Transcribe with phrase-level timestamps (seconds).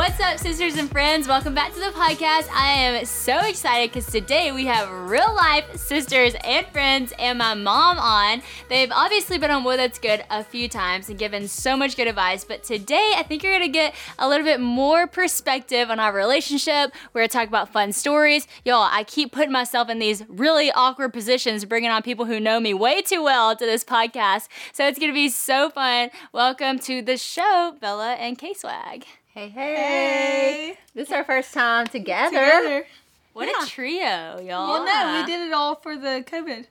[0.00, 1.28] What's up, sisters and friends?
[1.28, 2.48] Welcome back to the podcast.
[2.54, 7.52] I am so excited because today we have real life sisters and friends and my
[7.52, 8.40] mom on.
[8.70, 12.08] They've obviously been on Whoa That's Good a few times and given so much good
[12.08, 16.14] advice, but today I think you're gonna get a little bit more perspective on our
[16.14, 16.94] relationship.
[17.12, 18.48] We're gonna talk about fun stories.
[18.64, 22.58] Y'all, I keep putting myself in these really awkward positions, bringing on people who know
[22.58, 24.48] me way too well to this podcast.
[24.72, 26.08] So it's gonna be so fun.
[26.32, 29.04] Welcome to the show, Bella and K Swag.
[29.34, 30.78] Hey, hey, Hey.
[30.94, 32.30] This is our first time together.
[32.30, 32.86] Together.
[33.32, 33.64] What Yeah.
[33.64, 34.72] a trio, y'all.
[34.72, 36.66] Well, no, we did it all for the COVID.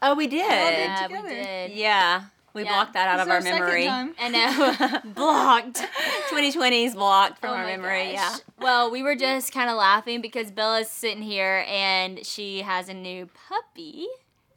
[0.00, 0.38] Oh, we did.
[0.38, 1.28] Yeah, we together.
[1.28, 1.70] did.
[1.72, 2.22] Yeah.
[2.52, 2.68] We Yeah.
[2.72, 3.86] blocked that out This of our, our second memory.
[3.86, 4.14] time.
[4.20, 5.00] I know.
[5.14, 5.76] Blocked.
[6.30, 8.12] 2020 is blocked from Oh our memory.
[8.14, 8.40] gosh.
[8.58, 12.94] Well, we were just kind of laughing because Bella's sitting here and she has a
[12.94, 14.06] new puppy.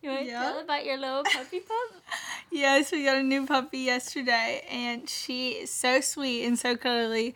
[0.04, 0.42] You want to Yeah.
[0.42, 2.02] tell about your little puppy pup?
[2.52, 7.34] Yes, we got a new puppy yesterday, and she is so sweet and so cuddly,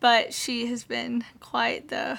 [0.00, 2.18] but she has been quite the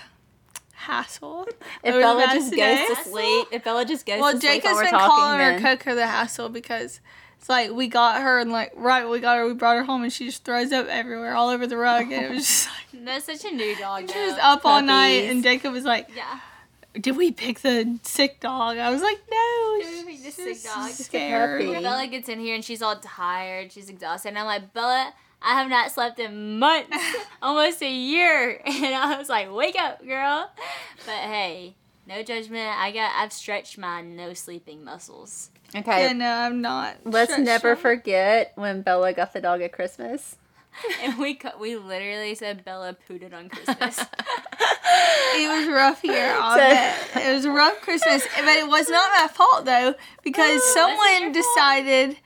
[0.73, 1.45] hassle.
[1.83, 2.85] If over Bella past just day.
[2.87, 5.15] goes to sleep, if Bella just goes Well, to sleep Jacob's while we're been talking,
[5.15, 7.01] calling then her Coco the hassle because
[7.39, 10.03] it's like we got her and like right we got her, we brought her home
[10.03, 13.03] and she just throws up everywhere, all over the rug, and it was just like
[13.05, 14.09] That's such a new dog.
[14.09, 14.41] she was though.
[14.41, 16.39] up all night, and Jacob was like, Yeah.
[17.01, 20.63] "Did we pick the sick dog?" I was like, "No, Did we pick the sick
[20.63, 21.81] dog?" scared." puppy.
[21.81, 23.71] Bella gets in here and she's all tired.
[23.71, 24.29] She's exhausted.
[24.29, 26.97] And I'm like, Bella, I have not slept in months,
[27.41, 28.61] almost a year.
[28.65, 30.49] And I was like, wake up, girl.
[31.05, 31.75] But hey,
[32.07, 32.69] no judgment.
[32.77, 35.49] I got, I've stretched my no sleeping muscles.
[35.75, 36.03] okay.
[36.05, 36.95] Yeah, no, I'm not.
[37.03, 40.37] Let's never forget when Bella got the dog at Christmas.
[41.03, 43.99] And we cu- we literally said Bella pooted on Christmas.
[45.35, 46.35] It was rough here.
[46.41, 49.93] So- It was a rough Christmas, but it was not my fault though
[50.23, 51.45] because Oh, someone wasn't fault?
[51.55, 52.17] decided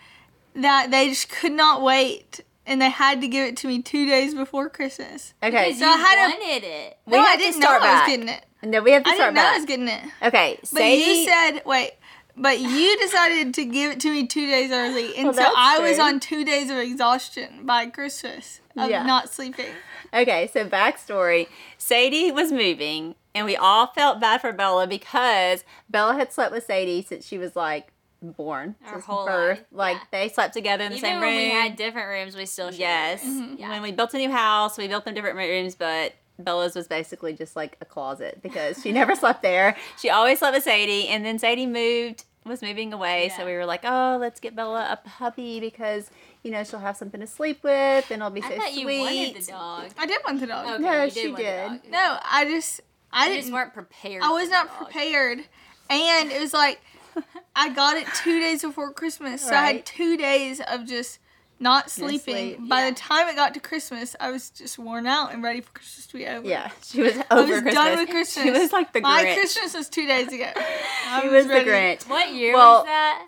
[0.55, 4.05] that they just could not wait and they had to give it to me two
[4.05, 5.33] days before Christmas.
[5.43, 5.73] Okay.
[5.73, 6.97] So I had a- wanted it.
[7.05, 8.07] We no, I didn't know start I back.
[8.07, 8.45] was getting it.
[8.63, 9.51] no, we have to I start didn't know.
[9.51, 10.03] I was getting it.
[10.23, 10.59] okay.
[10.71, 11.91] But you said wait.
[12.37, 15.55] But you decided to give it to me two days early, and Well, so that's
[15.57, 19.03] I was on two days of exhaustion by Christmas of Yeah.
[19.03, 19.73] not sleeping.
[20.13, 21.47] Okay, so backstory.
[21.77, 26.65] Sadie was moving, and we all felt bad for Bella because Bella had slept with
[26.65, 29.59] Sadie since she was like born, Our since whole birth.
[29.59, 30.03] life, Like yeah.
[30.11, 31.37] they slept together in the Even same when room.
[31.37, 32.79] we had different rooms, we still shared.
[32.79, 33.23] yes.
[33.23, 33.55] Mm-hmm.
[33.57, 33.69] Yeah.
[33.69, 37.33] When we built a new house, we built them different rooms, but Bella's was basically
[37.33, 39.75] just like a closet because she never slept there.
[39.99, 43.65] She always slept with Sadie, and then Sadie moved, was moving away, so we were
[43.65, 46.09] like, oh, let's get Bella a puppy because
[46.43, 48.95] you know she'll have something to sleep with, and it'll be I so thought sweet.
[48.95, 49.91] you wanted the dog.
[49.99, 50.65] I did want the dog.
[50.67, 51.67] Okay, No, you did she want the did.
[51.67, 51.79] dog.
[51.91, 52.81] No, I just
[53.13, 54.23] I You didn't just weren't prepared.
[54.23, 54.77] I was not dog.
[54.77, 55.39] prepared.
[55.89, 56.79] And it was like
[57.55, 59.41] I got it two days before Christmas.
[59.41, 61.19] So I had two days of just
[61.61, 62.55] not sleeping.
[62.57, 62.69] sleep.
[62.69, 62.89] By Yeah.
[62.89, 66.07] the time it got to Christmas, I was just worn out and ready for Christmas
[66.07, 66.47] to be over.
[66.47, 67.73] Yeah, she was over I was Christmas.
[67.73, 68.43] done with Christmas.
[68.45, 70.51] She was like the My Christmas was two days ago.
[71.07, 71.69] I she was the ready.
[71.69, 72.09] Grinch.
[72.09, 73.27] What year Well- was that?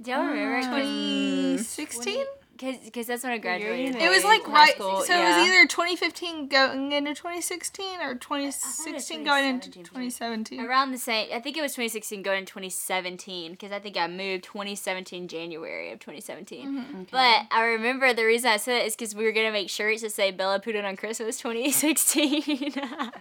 [0.00, 0.56] Do y'all remember?
[0.58, 2.24] Uh, 2016?
[2.56, 3.96] Because that's when I graduated.
[3.96, 4.74] It was like right.
[4.74, 9.84] school, so it was either 2015 going into 2016 or 2016 going into 2017.
[9.84, 10.60] 2017.
[10.60, 14.06] Around the same, I think it was 2016 going into 2017 because I think I
[14.06, 16.66] moved 2017 January of 2017.
[16.66, 17.02] Mm-hmm.
[17.10, 20.02] But I remember the reason I said it is because we were gonna make shirts
[20.02, 22.32] that say Bella put it on Christmas 2016.
[22.76, 23.12] like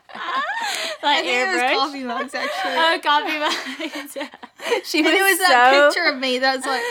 [1.03, 2.71] I think it was coffee mugs actually.
[2.81, 4.17] Oh, coffee mugs.
[4.85, 6.83] She and was, it was that picture of me that's like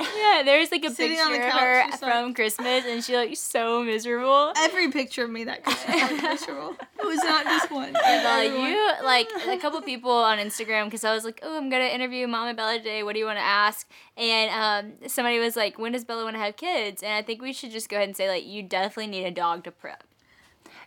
[0.00, 3.02] yeah, there's like a Sitting picture on the of her just like- from Christmas, and
[3.02, 4.52] she looked so miserable.
[4.56, 6.76] every picture of me that Christmas was miserable.
[6.98, 7.92] It was not just one.
[7.94, 8.70] Bella, Everyone.
[8.70, 12.26] you like a couple people on Instagram because I was like, oh, I'm gonna interview
[12.26, 13.02] Mom and Bella today.
[13.02, 13.88] What do you want to ask?
[14.18, 14.50] And
[15.02, 17.02] um, somebody was like, when does Bella want to have kids?
[17.02, 19.30] And I think we should just go ahead and say like, you definitely need a
[19.30, 20.04] dog to prep.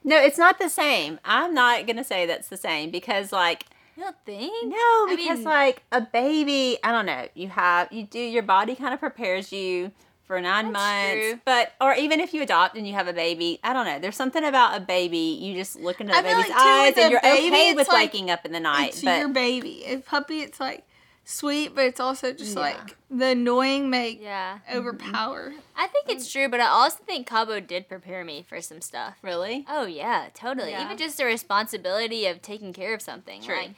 [0.04, 0.18] no.
[0.18, 1.20] It's not the same.
[1.26, 3.66] I'm not gonna say that's the same because like
[4.00, 4.68] You don't think?
[4.68, 6.78] no, I because mean- like a baby.
[6.84, 7.28] I don't know.
[7.36, 9.92] You have you do your body kind of prepares you
[10.24, 10.74] for nine That's
[11.18, 11.40] months, true.
[11.44, 14.00] but or even if you adopt and you have a baby, I don't know.
[14.00, 15.38] There's something about a baby.
[15.42, 17.98] You just look into the I baby's like, eyes and you're baby, okay with like-
[18.14, 18.90] waking up in the night.
[18.90, 19.84] It's but your baby.
[19.86, 20.86] A puppy, it's like
[21.30, 22.62] sweet, but it's also just Yeah.
[22.62, 24.60] like the annoying make Yeah.
[24.74, 25.54] overpower.
[25.76, 29.18] I think it's true, but I also think Cabo did prepare me for some stuff.
[29.22, 29.66] Really?
[29.70, 30.72] Oh yeah, totally.
[30.72, 30.84] Yeah.
[30.86, 33.42] Even just the responsibility of taking care of something.
[33.42, 33.56] True.
[33.56, 33.72] Like,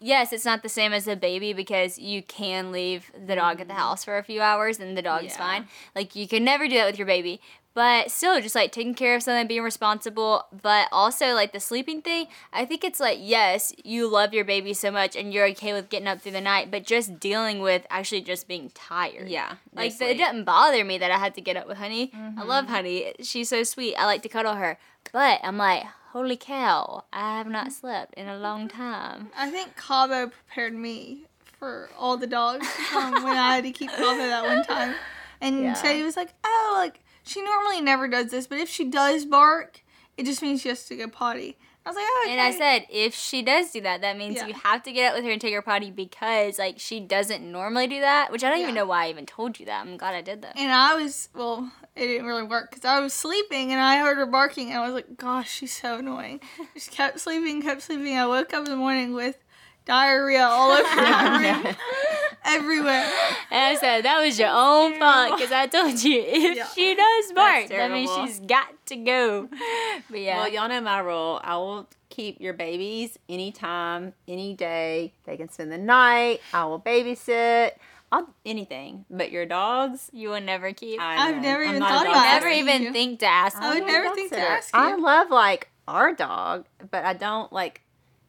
[0.00, 3.68] yes, it's not the same as a baby because you can leave the dog at
[3.68, 5.42] the house for a few hours and the dog is Mm-hmm.
[5.42, 5.46] Yeah.
[5.48, 5.68] fine.
[5.94, 7.40] Like you can never do that with your baby.
[7.78, 12.02] But still, just like taking care of something, being responsible, but also like the sleeping
[12.02, 12.26] thing.
[12.52, 15.88] I think it's like yes, you love your baby so much and you're okay with
[15.88, 19.28] getting up through the night, but just dealing with actually just being tired.
[19.28, 19.54] Yeah.
[19.72, 20.10] Like sleep.
[20.10, 22.10] it doesn't bother me that I had to get up with Honey.
[22.12, 22.48] I Mm-hmm.
[22.48, 23.12] love Honey.
[23.22, 23.94] She's so sweet.
[23.94, 24.76] I like to cuddle her.
[25.12, 29.28] But I'm like, holy cow, I have not slept in a long time.
[29.38, 31.26] I think Cabo prepared me
[31.60, 34.96] for all the dogs come when I had to keep Cabo that one time.
[35.40, 36.04] And Yeah.
[36.04, 36.98] Was like, oh, like,
[37.28, 39.82] she normally never does this, but if she does bark,
[40.16, 41.56] it just means she has to go potty.
[41.86, 42.32] I was like, oh, okay.
[42.32, 44.48] And I said, if she does do that, that means Yeah.
[44.48, 47.50] you have to get up with her and take her potty because like she doesn't
[47.50, 48.30] normally do that.
[48.30, 49.80] Which I don't even know why I even told you that.
[49.86, 50.52] I'm glad I did though.
[50.54, 54.18] And I was, well, it didn't really work because I was sleeping and I heard
[54.18, 56.40] her barking and I was like, gosh, she's so annoying.
[56.74, 58.18] Just kept sleeping, kept sleeping.
[58.18, 59.38] I woke up in the morning with
[59.86, 61.76] diarrhea all over my room,
[62.44, 63.10] everywhere.
[63.50, 66.66] And I said that was your own fault because I told you if Yeah.
[66.74, 69.48] she does bark, that means she's got to go.
[70.10, 71.40] But yeah, Well, y'all know my rule.
[71.42, 75.12] I will keep your babies anytime, any day.
[75.24, 76.40] They can spend the night.
[76.52, 77.72] I will babysit.
[78.10, 79.04] I'll anything.
[79.10, 80.98] But your dogs, you will never keep.
[81.00, 82.92] I I've never I'm even not a thought dog about never even you.
[82.92, 83.56] think to ask.
[83.58, 84.46] I would I'm not a never dog think to sitter.
[84.48, 87.82] ask I love like our dog, but I don't like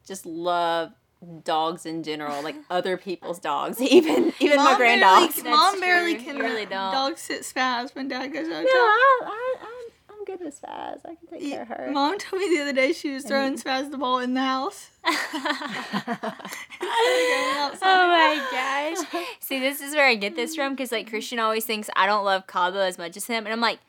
[0.05, 0.91] just love
[1.43, 5.43] dogs in general, like other people's dogs, even even my Mom grand barely- dogs.
[5.43, 6.23] Mom barely true.
[6.23, 6.91] can You really don't.
[6.93, 8.63] dog sit spaz when dad goes out.
[8.63, 9.67] No, I, I, I'm,
[10.19, 10.99] I'm good with Spaz.
[11.05, 11.89] I can take care of her.
[11.91, 14.89] Mom told me the other day she was throwing Spaz the ball in the house.
[16.81, 19.23] oh my gosh.
[19.39, 22.25] See, this is where I get this from because, like, Christian always thinks I don't
[22.25, 23.45] love Cabo as much as him.
[23.45, 23.79] And I'm like,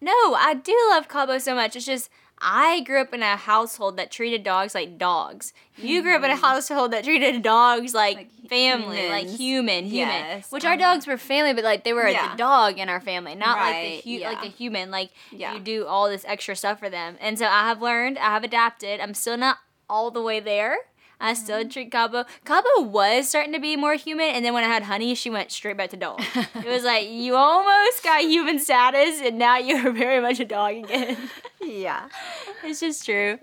[0.00, 1.76] no, I do love Cabo so much.
[1.76, 2.10] It's just
[2.42, 5.52] I grew up in a household that treated dogs like dogs.
[5.76, 10.14] You grew up in a household that treated dogs like, Like family, like human, human.
[10.14, 10.80] Yes, Which our uh-huh.
[10.94, 12.32] dogs were family, but like they were Yeah.
[12.32, 14.90] the dog in our family, not like the hu- like a human.
[14.90, 15.54] Like Yeah.
[15.54, 17.16] you do all this extra stuff for them.
[17.20, 19.00] And so I have learned, I have adapted.
[19.00, 20.76] I'm still not all the way there.
[21.22, 21.68] I still Mm-hmm.
[21.70, 22.24] treat Cabo.
[22.44, 25.50] Cabo was starting to be more human, and then when I had Honey, she went
[25.52, 26.20] straight back to dog.
[26.34, 30.74] it was like you almost got human status, and now you're very much a dog
[30.76, 31.16] again.
[31.60, 32.08] Yeah.
[32.64, 33.38] it's just true.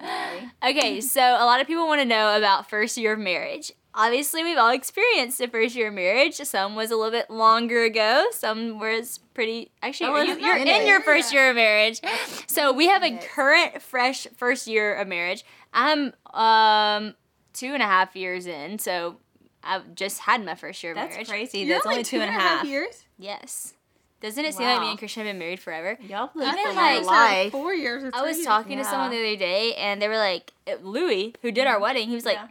[0.64, 3.72] Okay, so a lot of people want to know about first year of marriage.
[3.96, 6.36] Obviously, we've all experienced the first year of marriage.
[6.36, 8.26] Some was a little bit longer ago.
[8.32, 9.72] Some was pretty.
[9.82, 12.00] Actually, you, you're in in your first year of marriage.
[12.48, 15.44] So we have a current, fresh first year of marriage.
[15.74, 17.16] I'm um
[17.60, 19.18] two and a half years in, so
[19.64, 21.28] I've just had my first year of That's marriage.
[21.30, 21.60] crazy.
[21.60, 22.66] You're That's only two and a half.
[22.66, 23.04] years.
[23.18, 23.74] Yes.
[24.22, 25.98] Doesn't it seem like me and Christian have been married forever?
[26.02, 27.52] Y'all I live for like- your like life.
[27.54, 28.04] four years.
[28.04, 28.90] Or I was three talking to Yeah.
[28.90, 32.16] someone the other day, and they were like, uh, Louis, who did our wedding, he
[32.16, 32.48] was like, Yeah.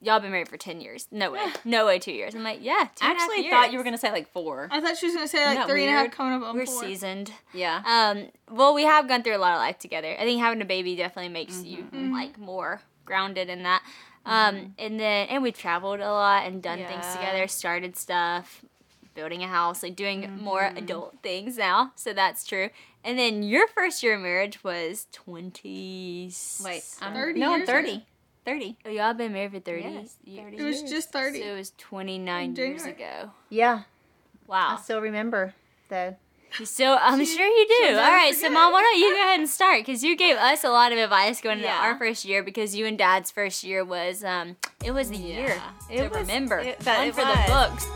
[0.00, 1.08] "Y'all been married for ten years?
[1.10, 3.50] No way, no way, two years." I'm like, "Yeah, two I and a half actually
[3.50, 4.68] thought you were gonna say like four.
[4.70, 6.12] I thought she was gonna say like that three and a half weird?
[6.12, 6.80] coming up on We're four.
[6.82, 7.82] seasoned." Yeah.
[7.84, 10.14] Um, well, we have gone through a lot of life together.
[10.18, 12.12] I think having a baby definitely makes you Mm-hmm.
[12.12, 13.82] like more grounded in that.
[14.24, 18.64] Um, and then and we've traveled a lot and done things together, started stuff,
[19.14, 20.76] building a house, like doing more Mm-hmm.
[20.78, 21.92] adult things now.
[21.96, 22.70] So that's true.
[23.04, 26.30] And then your first year of marriage was twenty.
[26.64, 28.06] Wait, I'm 30 no, I'm years thirty.
[28.44, 28.76] Thirty.
[28.84, 29.82] Oh, y'all been married for thirty.
[29.82, 30.90] Yes, ye- 30 It was years.
[30.90, 31.42] just So thirty.
[31.42, 33.30] it was twenty nine years ago.
[33.50, 33.82] Yeah,
[34.46, 34.76] Wow.
[34.78, 35.54] I still remember
[35.88, 36.16] the.
[36.64, 37.88] Still, I'm She- sure you do.
[37.96, 39.80] All right, so mom, why don't you go ahead and start?
[39.80, 41.80] Because you gave us a lot of advice going into Yeah.
[41.80, 45.48] our first year because you and dad's first year was, um, it was the year
[45.90, 45.96] Yeah.
[45.96, 46.58] to It was- remember.
[46.58, 47.36] it- One it for was.
[47.36, 47.86] the books.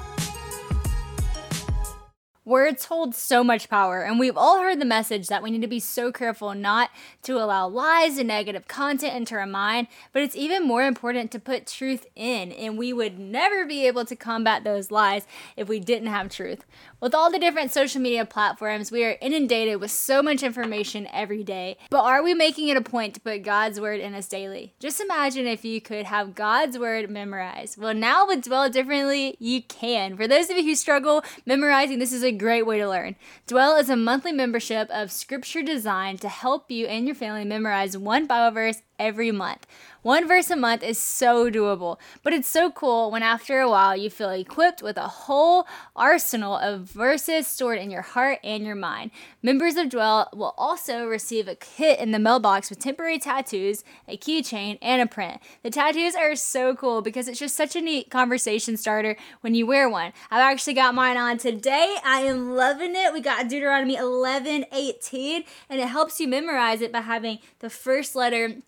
[2.44, 5.66] Words hold so much power, and we've all heard the message that we need to
[5.66, 6.90] be so careful not
[7.22, 11.40] to allow lies and negative content into our mind, but it's even more important to
[11.40, 15.80] put truth in, and we would never be able to combat those lies if we
[15.80, 16.64] didn't have truth.
[16.98, 21.44] With all the different social media platforms, we are inundated with so much information every
[21.44, 24.72] day, but are we making it a point to put God's word in us daily?
[24.80, 27.76] Just imagine if you could have God's word memorized.
[27.76, 30.16] Well, now with Dwell Differently, you can.
[30.16, 33.16] For those of you who struggle memorizing, this is a great way to learn.
[33.46, 37.98] Dwell is a monthly membership of scripture designed to help you and your family memorize
[37.98, 39.66] one Bible verse every month.
[40.06, 43.96] One verse a month is so doable, but it's so cool when after a while
[43.96, 48.76] you feel equipped with a whole arsenal of verses stored in your heart and your
[48.76, 49.10] mind.
[49.42, 54.16] Members of Dwell will also receive a kit in the mailbox with temporary tattoos, a
[54.16, 55.40] keychain, and a print.
[55.64, 59.66] The tattoos are so cool because it's just such a neat conversation starter when you
[59.66, 60.12] wear one.
[60.30, 61.96] I've actually got mine on today.
[62.04, 63.12] I am loving it.
[63.12, 68.14] We got Deuteronomy 11 18, and it helps you memorize it by having the first
[68.14, 68.62] letter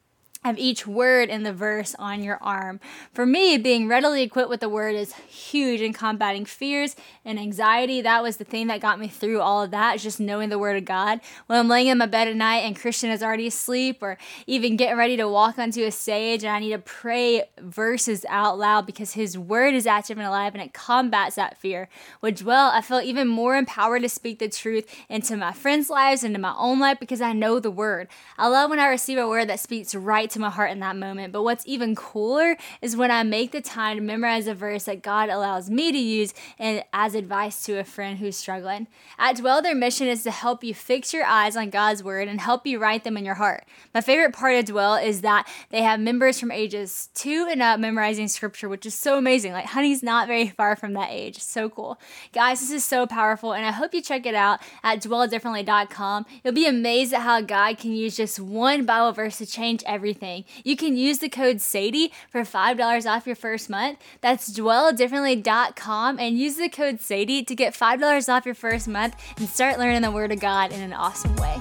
[0.44, 2.78] of each word in the verse on your arm.
[3.12, 8.00] For me, being readily equipped with the word is huge in combating fears and anxiety.
[8.00, 10.76] That was the thing that got me through all of that, just knowing the word
[10.76, 11.20] of God.
[11.46, 14.16] When I'm laying in my bed at night and Christian is already asleep, or
[14.46, 18.58] even getting ready to walk onto a stage and I need to pray verses out
[18.58, 21.88] loud because his word is active and alive and it combats that fear.
[22.20, 26.22] With Dwell, I feel even more empowered to speak the truth into my friends' lives
[26.22, 28.08] and into my own life because I know the word.
[28.36, 30.96] I love when I receive a word that speaks right to my heart in that
[30.96, 31.32] moment.
[31.32, 35.02] But what's even cooler is when I make the time to memorize a verse that
[35.02, 38.86] God allows me to use and as advice to a friend who's struggling.
[39.18, 42.40] At Dwell, their mission is to help you fix your eyes on God's word and
[42.40, 43.64] help you write them in your heart.
[43.94, 47.80] My favorite part of Dwell is that they have members from ages two and up
[47.80, 49.52] memorizing scripture, which is so amazing.
[49.52, 51.38] Like Honey's not very far from that age.
[51.38, 51.98] So cool.
[52.32, 56.26] Guys, this is so powerful, and I hope you check it out at dwelldifferently.com.
[56.42, 60.17] You'll be amazed at how God can use just one Bible verse to change everything.
[60.64, 63.98] You can use the code SADIE for $5 off your first month.
[64.20, 69.48] That's dwelldifferently.com and use the code SADIE to get $5 off your first month and
[69.48, 71.60] start learning the Word of God in an awesome way.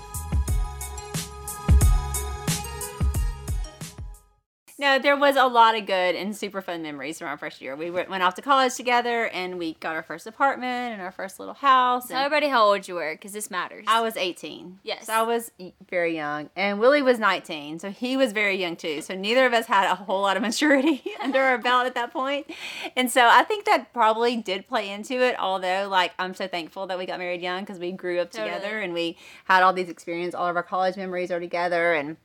[4.81, 7.75] No, there was a lot of good and super fun memories from our first year.
[7.75, 11.39] We went off to college together and we got our first apartment and our first
[11.39, 12.07] little house.
[12.07, 13.85] Tell everybody how old you were because this matters.
[13.87, 14.79] I was 18.
[14.81, 15.05] Yes.
[15.05, 15.51] So I was
[15.87, 16.49] very young.
[16.55, 17.77] And Willie was 19.
[17.77, 19.03] So he was very young too.
[19.03, 22.11] So neither of us had a whole lot of maturity under our belt at that
[22.11, 22.47] point.
[22.95, 25.35] And so I think that probably did play into it.
[25.37, 28.63] Although, like, I'm so thankful that we got married young because we grew up together
[28.63, 28.83] Totally.
[28.83, 30.33] and we had all these experiences.
[30.33, 31.93] All of our college memories are together.
[31.93, 32.17] And,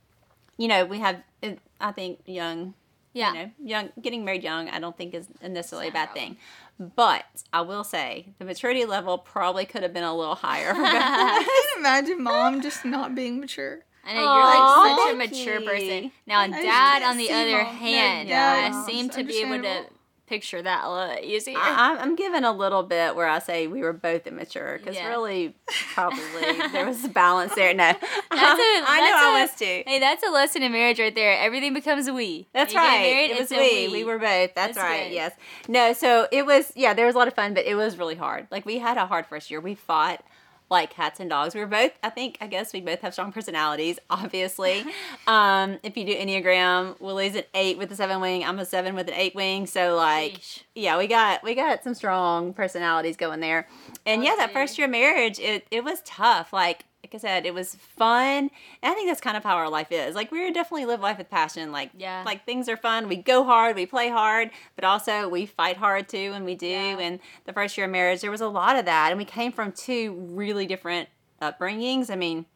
[0.56, 2.74] you know, we have, uh, I think, young
[3.16, 3.32] yeah.
[3.32, 6.36] you know, young getting married young, I don't think is necessarily a bad thing.
[6.78, 10.74] But I will say the maturity level probably could have been a little higher.
[10.74, 11.02] for both of us.
[11.02, 13.80] I can imagine mom just not being mature.
[14.04, 16.12] I know Aw, you're like such a mature person.
[16.26, 17.64] Now, just Dad, on the other mom.
[17.64, 19.95] No, hand, Dad I is seem to be able to understandable.
[20.26, 21.56] Picture that a lot easier.
[21.58, 24.96] I, I'm- I'm giving a little bit where I say we were both immature because
[24.96, 25.08] Yeah.
[25.08, 25.54] really,
[25.94, 27.72] probably there was a balance there.
[27.74, 29.82] No, That's a- I know that's I a- was too.
[29.86, 31.38] Hey, that's a lesson in marriage right there.
[31.38, 32.46] Everything becomes we.
[32.52, 33.00] That's You right.
[33.00, 33.92] married, it was a we.
[33.92, 34.54] We were both.
[34.54, 35.04] That's, That's right.
[35.08, 35.14] good.
[35.14, 35.32] Yes.
[35.68, 35.92] No.
[35.92, 36.72] So it was.
[36.76, 36.94] Yeah.
[36.94, 38.46] There was a lot of fun, but it was really hard.
[38.50, 39.60] Like we had a hard first year.
[39.60, 40.22] We fought
[40.68, 41.54] like cats and dogs.
[41.54, 41.92] We're both.
[42.02, 42.38] I think.
[42.40, 43.98] I guess we both have strong personalities.
[44.10, 44.84] Obviously,
[45.26, 48.44] um, if you do enneagram, Willie's an eight with a seven wing.
[48.44, 49.66] I'm a seven with an eight wing.
[49.66, 50.62] So like, Sheesh.
[50.74, 53.68] yeah, we got we got some strong personalities going there.
[54.04, 54.54] And yeah, that see.
[54.54, 56.52] first year of marriage, it it was tough.
[56.52, 58.50] Like like I said, it was fun.
[58.82, 60.16] And I think that's kind of how our life is.
[60.16, 61.70] Like we definitely live life with passion.
[61.70, 62.24] Like Yeah.
[62.26, 63.06] like things are fun.
[63.08, 66.66] We go hard, we play hard, but also we fight hard too, and we do.
[66.66, 66.98] Yeah.
[66.98, 69.52] And the first year of marriage, there was a lot of that, and we came
[69.52, 71.08] from two really different
[71.40, 72.10] upbringings.
[72.10, 72.46] I mean,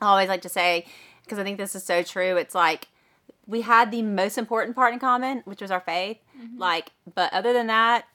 [0.00, 0.86] I always like to say
[1.22, 2.38] because I think this is so true.
[2.38, 2.88] It's like
[3.46, 6.16] we had the most important part in common, which was our faith.
[6.40, 6.58] Mm-hmm.
[6.58, 8.06] Like, but other than that,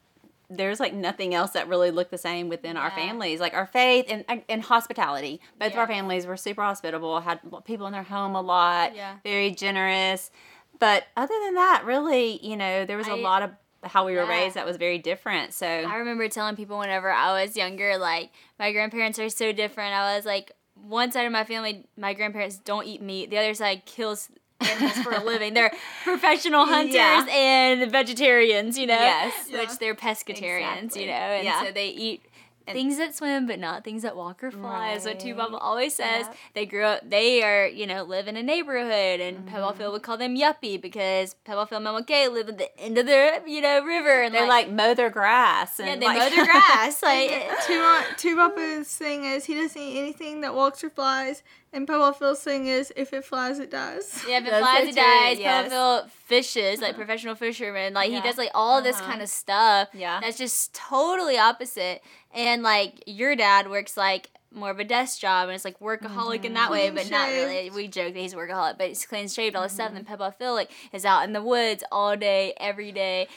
[0.49, 3.39] there's like nothing else that really looked the same within our families.
[3.39, 5.41] Like our faith and and hospitality.
[5.59, 7.19] Both of our families were super hospitable.
[7.19, 8.95] Had people in their home a lot.
[8.95, 9.17] Yeah.
[9.23, 10.31] Very generous.
[10.79, 13.51] But other than that, really, you know, there was a I- lot of
[13.83, 14.29] how we were Yeah.
[14.29, 15.53] raised that was very different.
[15.53, 19.93] So I remember telling people whenever I was younger, like my grandparents are so different.
[19.93, 23.29] I was like, one side of my family, my grandparents don't eat meat.
[23.31, 24.29] The other side kills
[25.03, 25.53] for a living.
[25.53, 25.71] They're
[26.03, 27.25] professional hunters Yeah.
[27.29, 28.93] and vegetarians, you know.
[28.95, 29.33] Yes.
[29.51, 29.75] Which Yeah.
[29.79, 31.01] they're pescatarians, Exactly.
[31.01, 31.63] you know, and Yeah.
[31.63, 32.23] so they eat.
[32.69, 35.95] Things that swim, but not things that walk or fly, is what Two Bubble always
[35.95, 36.25] says.
[36.25, 36.35] Yep.
[36.53, 39.47] They grew up, they are, you know, live in a neighborhood, and Mm-hmm.
[39.55, 43.41] Pebblefield would call them yuppie because Pebblefield and Mama live at the end of the,
[43.47, 44.21] you know, river.
[44.21, 45.79] And they like, mow their grass.
[45.79, 47.01] And yeah, they like, mow their grass.
[47.01, 47.29] Like,
[48.17, 52.67] Tubapa's thing is he doesn't eat anything that walks or flies, and Pebble Phil's thing
[52.67, 54.23] is if it flies, it dies.
[54.27, 55.39] yeah, if it That's flies, so it true, dies.
[55.39, 55.63] yes.
[55.69, 56.97] Pebblefield fishes, like uh-huh.
[56.97, 57.93] professional fishermen.
[57.93, 58.21] Like, Yeah.
[58.21, 59.09] he does, like, all this Uh-huh.
[59.11, 59.89] kind of stuff.
[59.93, 60.19] Yeah.
[60.21, 62.01] That's just totally opposite.
[62.33, 66.45] And, like, your dad works, like, more of a desk job and it's like workaholic
[66.45, 66.71] in that mm-hmm.
[66.71, 67.69] way, Clean but not really.
[67.69, 69.89] We joke that he's a workaholic, but he's clean shaved all this stuff.
[69.89, 69.97] Mm-hmm.
[69.97, 73.27] And Peppa Phil like is out in the woods all day, every day.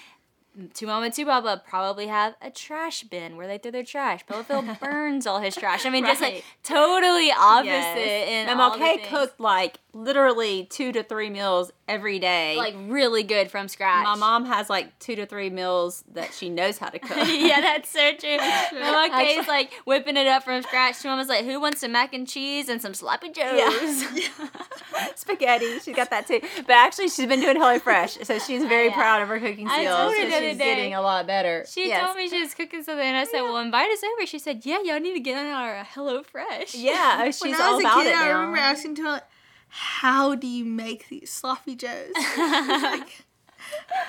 [0.69, 4.25] Two Mama and Two Baba probably have a trash bin where they throw their trash.
[4.27, 5.87] Phil burns all his trash.
[5.87, 7.67] I mean, just like totally opposite.
[7.67, 8.29] Yes.
[8.49, 12.57] And the cooked like literally two to three meals every day.
[12.57, 14.05] like really good from scratch.
[14.05, 17.27] my mom has like two to three meals that she knows how to cook.
[17.29, 18.37] yeah, that's so true.
[18.39, 21.05] Mama Kay's Actually- like whipping it up from scratch.
[21.05, 24.29] Mama's like, "Who wants some mac and cheese and some sloppy joes?" Yeah.
[25.17, 26.41] Spaghetti, she's got that too.
[26.67, 28.95] But actually, she's been doing Hello Fresh, so she's very Yeah.
[28.95, 29.97] proud of her cooking I skills.
[29.97, 30.65] told her so the she's day.
[30.77, 31.65] getting a lot better.
[31.69, 32.05] She Yes.
[32.05, 34.65] told me she was cooking something, and I said, "Well, invite us over." She said,
[34.65, 37.77] "Yeah, y'all need to get on our Hello Fresh." Yeah, oh, she's when I all
[37.77, 39.23] was a about kid, it I remember asking to
[39.71, 43.25] "How do you make these sloppy joes?" like,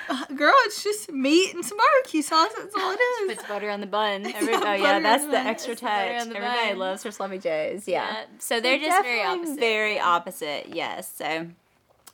[0.09, 2.51] "Uh, girl, it's just meat and some barbecue sauce.
[2.57, 3.35] That's all it is.
[3.35, 4.25] puts butter on the bun.
[4.25, 6.27] Every, Yeah, oh yeah, that's the the extra It's the butter touch.
[6.29, 6.77] the Everybody bun.
[6.79, 7.87] loves her sloppy joes.
[7.87, 8.11] Yeah.
[8.11, 8.25] Yeah.
[8.39, 9.59] So they're just very opposite.
[9.59, 11.11] Very opposite, yes.
[11.15, 11.47] So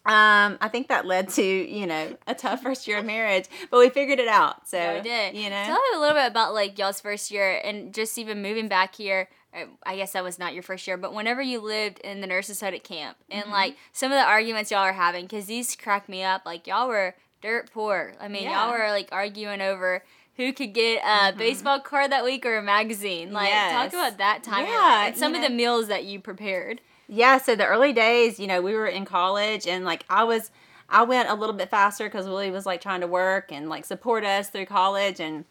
[0.07, 3.79] um, I think that led to, you know, a tough first year of marriage, but
[3.79, 4.67] we figured it out.
[4.67, 5.35] So Yeah, we did.
[5.35, 5.63] you know.
[5.65, 8.95] Tell me a little bit about like y'all's first year and just even moving back
[8.95, 9.27] here.
[9.53, 12.27] uh, I guess that was not your first year, but whenever you lived in the
[12.27, 13.51] nurses' hut at camp and Mm-hmm.
[13.51, 16.43] like some of the arguments y'all are having, because these crack me up.
[16.45, 18.13] Like y'all were dirt poor.
[18.19, 18.65] I mean, Yeah.
[18.65, 20.03] y'all were like arguing over
[20.37, 23.33] who could get a baseball card that week or a magazine.
[23.33, 23.95] Like, talk Mm-hmm.
[23.97, 26.79] About that time Yeah, and some of the meals that you prepared.
[27.07, 30.51] Yeah, so the early days, you know, we were in college and like I was
[30.89, 33.85] I went a little bit faster because Willie was like trying to work and like
[33.85, 35.45] support us through college and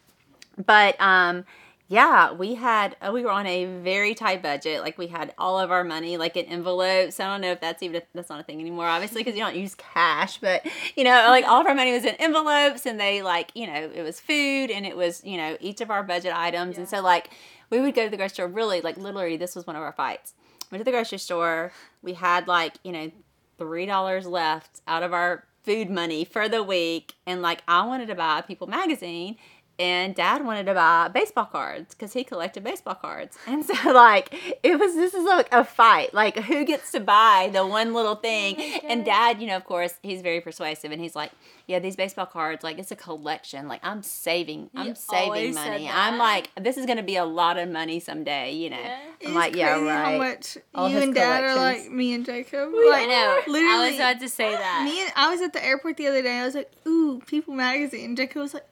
[0.65, 1.45] but um
[1.89, 4.81] yeah, we had uh, we were on a very tight budget.
[4.81, 7.21] Like we had all of our money like in envelopes.
[7.21, 9.55] I don't know if that's even that's not a thing anymore, obviously, because you don't
[9.55, 10.39] use cash.
[10.39, 10.67] But
[10.97, 13.91] you know, like all of our money was in envelopes, and they like you know
[13.95, 16.77] it was food and it was you know each of our budget items.
[16.77, 17.31] And so like
[17.71, 18.49] we would go to the grocery store.
[18.49, 20.35] Really, like literally, this was one of our fights.
[20.71, 21.73] Went to the grocery store.
[22.03, 23.11] We had like you know
[23.59, 28.07] three dollars left out of our food money for the week, and like I wanted
[28.07, 29.37] to buy People magazine,
[29.79, 34.35] and Dad wanted to buy baseball cards because he collected baseball cards, and so like
[34.63, 38.17] it was this is like a fight, like who gets to buy the one little
[38.17, 41.33] thing, and Dad, you know, of course, he's very persuasive, and he's like,
[41.67, 45.89] yeah, these baseball cards, like it's a collection, like I'm saving, I'm saving money.
[45.93, 48.77] I'm like this is gonna be a lot of money someday, you know.
[48.79, 48.99] Yeah.
[49.21, 50.13] It's I'm like, yeah, crazy right.
[50.13, 52.71] How much All you and Dad are like me and Jacob.
[52.75, 53.15] I like, know.
[53.15, 54.85] I Literally, was about to say that.
[54.85, 56.39] me and I was at the airport the other day.
[56.39, 58.67] I was like, "Ooh, People Magazine." Jacob was like,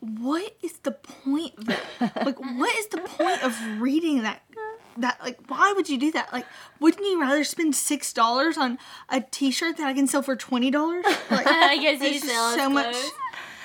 [0.00, 1.68] what is the point of
[2.24, 4.42] like what is the point of reading that
[4.96, 6.46] that like why would you do that like
[6.80, 10.70] wouldn't you rather spend six dollars on a t-shirt that i can sell for twenty
[10.70, 12.96] dollars like i guess you sell so much.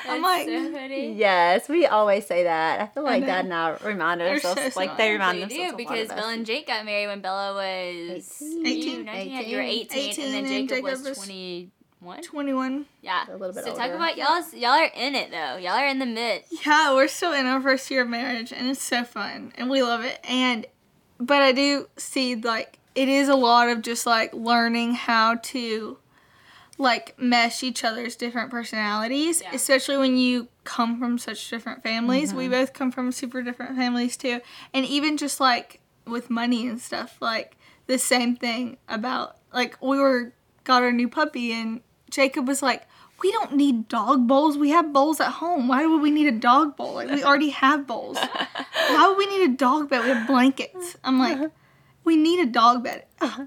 [0.05, 2.81] I'm like, so yes, we always say that.
[2.81, 5.71] I feel like I Dad and I remind ourselves, so like they remind they themselves.
[5.71, 9.55] Do, because Bill and Jake got married when Bella was 18, 18, 19, 18 you
[9.55, 11.71] were 18, 18 and then Jacob, and Jacob was 20.
[12.03, 12.23] What?
[12.23, 12.85] 21.
[13.01, 13.25] Yeah.
[13.29, 13.81] A little bit so older.
[13.81, 14.43] talk about y'all.
[14.53, 15.55] y'all are in it though.
[15.55, 16.43] Y'all are in the mid.
[16.65, 19.81] Yeah, we're still in our first year of marriage and it's so fun and we
[19.81, 20.19] love it.
[20.27, 20.65] And,
[21.17, 25.97] but I do see like, it is a lot of just like learning how to
[26.77, 29.51] like mesh each other's different personalities, yeah.
[29.53, 32.29] especially when you come from such different families.
[32.29, 32.37] Mm-hmm.
[32.37, 34.41] We both come from super different families too.
[34.73, 37.55] And even just like with money and stuff, like
[37.87, 41.81] the same thing about like we were got our new puppy and
[42.13, 42.83] Jacob was like.
[43.21, 44.57] We don't need dog bowls.
[44.57, 45.69] We have bowls at home.
[45.69, 46.95] Why would we need a dog bowl?
[46.95, 48.17] Like we already have bowls.
[48.73, 50.03] Why would we need a dog bed?
[50.03, 50.97] We have blankets.
[51.05, 51.51] I'm like,
[52.03, 53.05] we need a dog bed.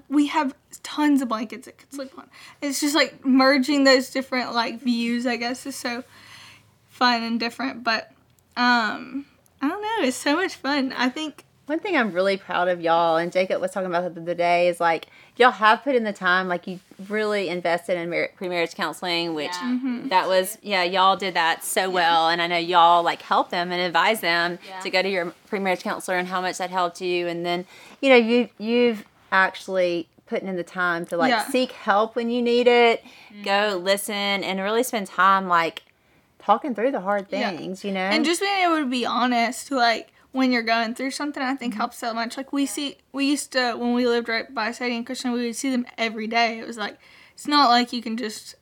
[0.09, 2.27] We have tons of blankets it could sleep on.
[2.61, 5.27] It's just like merging those different like views.
[5.27, 6.03] I guess is so
[6.89, 7.83] fun and different.
[7.83, 8.11] But
[8.55, 9.25] um,
[9.61, 10.07] I don't know.
[10.07, 10.93] It's so much fun.
[10.93, 14.15] I think One thing I'm really proud of y'all, and Jacob was talking about it
[14.15, 16.47] the other day, is like y'all have put in the time.
[16.47, 19.73] Like you really invested in mar- pre-marriage counseling, which Yeah.
[19.77, 20.07] Mm-hmm.
[20.07, 23.73] that was yeah, y'all did that so well, and I know y'all like helped them
[23.73, 24.79] and advised them Yeah.
[24.79, 27.65] to go to your pre-marriage counselor and how much that helped you, and then
[28.01, 29.03] you know you you've
[29.33, 31.49] actually putting in the time to like Yeah.
[31.49, 33.03] seek help when you need it,
[33.43, 33.83] go mm-hmm.
[33.83, 35.83] listen, and really spend time like
[36.39, 37.51] talking through the hard Yeah.
[37.51, 37.83] things.
[37.83, 41.41] You know, and just being able to be honest, like when you're going through something,
[41.41, 41.79] I think mm-hmm.
[41.79, 42.37] helps so much.
[42.37, 45.45] Like we see, we used to when we lived right by Sadie and Christian, we
[45.47, 46.59] would see them every day.
[46.59, 46.99] It was like
[47.33, 48.55] it's not like you can just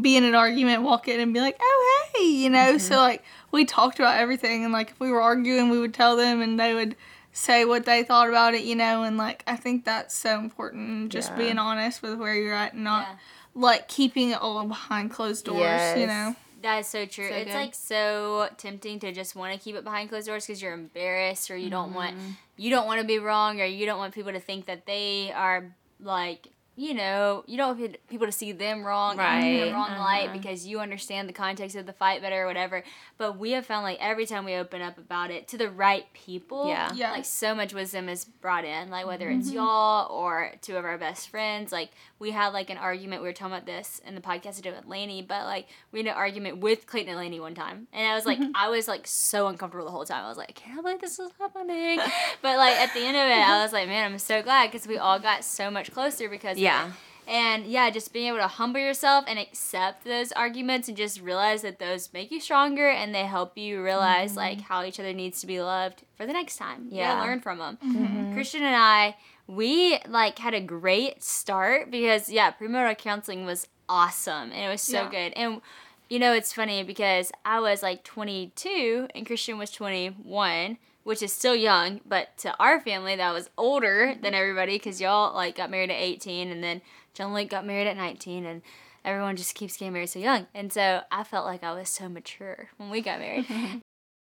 [0.00, 2.78] be in an argument, walk in, and be like, "Oh hey," you know.
[2.78, 3.02] So mm-hmm.
[3.02, 6.42] like we talked about everything, and like if we were arguing, we would tell them,
[6.42, 6.96] and they would
[7.32, 9.04] say what they thought about it, you know.
[9.04, 11.36] And like I think that's so important, just Yeah.
[11.36, 13.16] being honest with where you're at, and not Yeah.
[13.54, 16.34] like keeping it all behind closed doors, you know.
[16.62, 17.28] That is so true.
[17.28, 17.54] So it's good.
[17.54, 21.50] like so tempting to just want to keep it behind closed doors because you're embarrassed
[21.50, 22.30] or you don't want mm-hmm.
[22.56, 25.32] you don't want to be wrong or you don't want people to think that they
[25.32, 29.64] are like you know you don't want people to see them wrong in Right.
[29.64, 30.36] the wrong light Uh-huh.
[30.38, 32.84] because you understand the context of the fight better or whatever.
[33.18, 36.06] But we have found like every time we open up about it to the right
[36.12, 36.92] people, Yeah.
[36.94, 37.10] Yeah.
[37.10, 38.90] like so much wisdom is brought in.
[38.90, 41.72] Like whether it's y'all or two of our best friends.
[41.72, 43.22] Like we had like an argument.
[43.22, 45.98] We were talking about this in the podcast I did with Lainey, but like we
[45.98, 48.86] had an argument with Clayton and Lainey one time, and I was like, I was
[48.86, 50.24] like so uncomfortable the whole time.
[50.24, 51.98] I was like, I can't believe this is happening.
[52.42, 54.86] but like at the end of it, I was like, man, I'm so glad because
[54.86, 56.92] we all got so much closer because of Yeah.
[57.26, 61.60] And yeah, just being able to humble yourself and accept those arguments and just realize
[61.60, 64.38] that those make you stronger and they help you realize mm-hmm.
[64.38, 66.86] like how each other needs to be loved for the next time.
[66.90, 67.22] Yeah, Yeah.
[67.22, 67.78] learn from them.
[67.84, 68.32] Mm-hmm.
[68.32, 74.50] Christian and I, we like had a great start because yeah, premarital counseling was awesome
[74.52, 75.10] and it was so Yeah.
[75.10, 75.32] good.
[75.34, 75.60] And
[76.08, 80.78] you know, it's funny because I was like 22 and Christian was 21,
[81.08, 85.34] which is still young, but to our family that was older than everybody because y'all
[85.34, 86.82] like got married at 18 and then
[87.14, 88.60] John Luke got married at 19 and
[89.06, 90.48] everyone just keeps getting married so young.
[90.54, 93.46] And so I felt like I was so mature when we got married.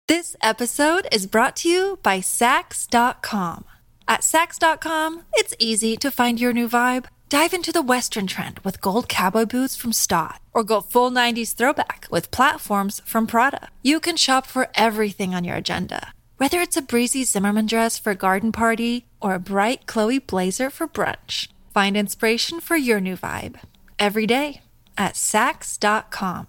[0.07, 3.65] This episode is brought to you by Saks.com.
[4.07, 7.07] At Saks.com, it's easy to find your new vibe.
[7.27, 11.53] Dive into the Western trend with gold cowboy boots from Staud, or go full 90s
[11.53, 13.67] throwback with platforms from Prada.
[13.81, 18.11] You can shop for everything on your agenda, whether it's a breezy Zimmermann dress for
[18.11, 21.47] a garden party or a bright Chloe blazer for brunch.
[21.73, 23.57] Find inspiration for your new vibe
[23.99, 24.61] every day
[24.97, 26.47] at Saks.com.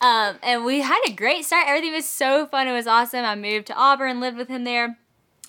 [0.00, 1.66] Um, and we had a great start.
[1.66, 2.68] Everything was so fun.
[2.68, 3.24] It was awesome.
[3.24, 4.98] I moved to Auburn, lived with him there.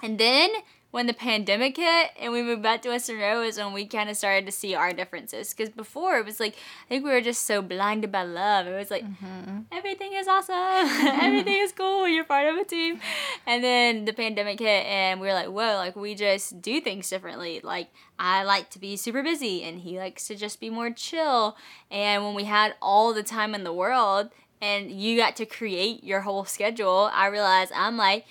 [0.01, 0.49] And then
[0.91, 4.10] when the pandemic hit and we moved back to West Monroe is when we kind
[4.10, 5.54] of started to see our differences.
[5.54, 8.65] Because before it was like, I think we were just so blinded by love.
[8.65, 9.60] It was like, mm-hmm.
[9.71, 10.56] everything is awesome.
[11.21, 12.08] everything is cool.
[12.08, 12.99] You're part of a team.
[13.45, 17.08] And then the pandemic hit and we were like, whoa, like we just do things
[17.08, 17.62] differently.
[17.63, 21.56] Like I like to be super busy and he likes to just be more chill.
[21.91, 26.04] And when we had all the time in the world and you got to create
[26.04, 28.25] your whole schedule, I realized I'm like,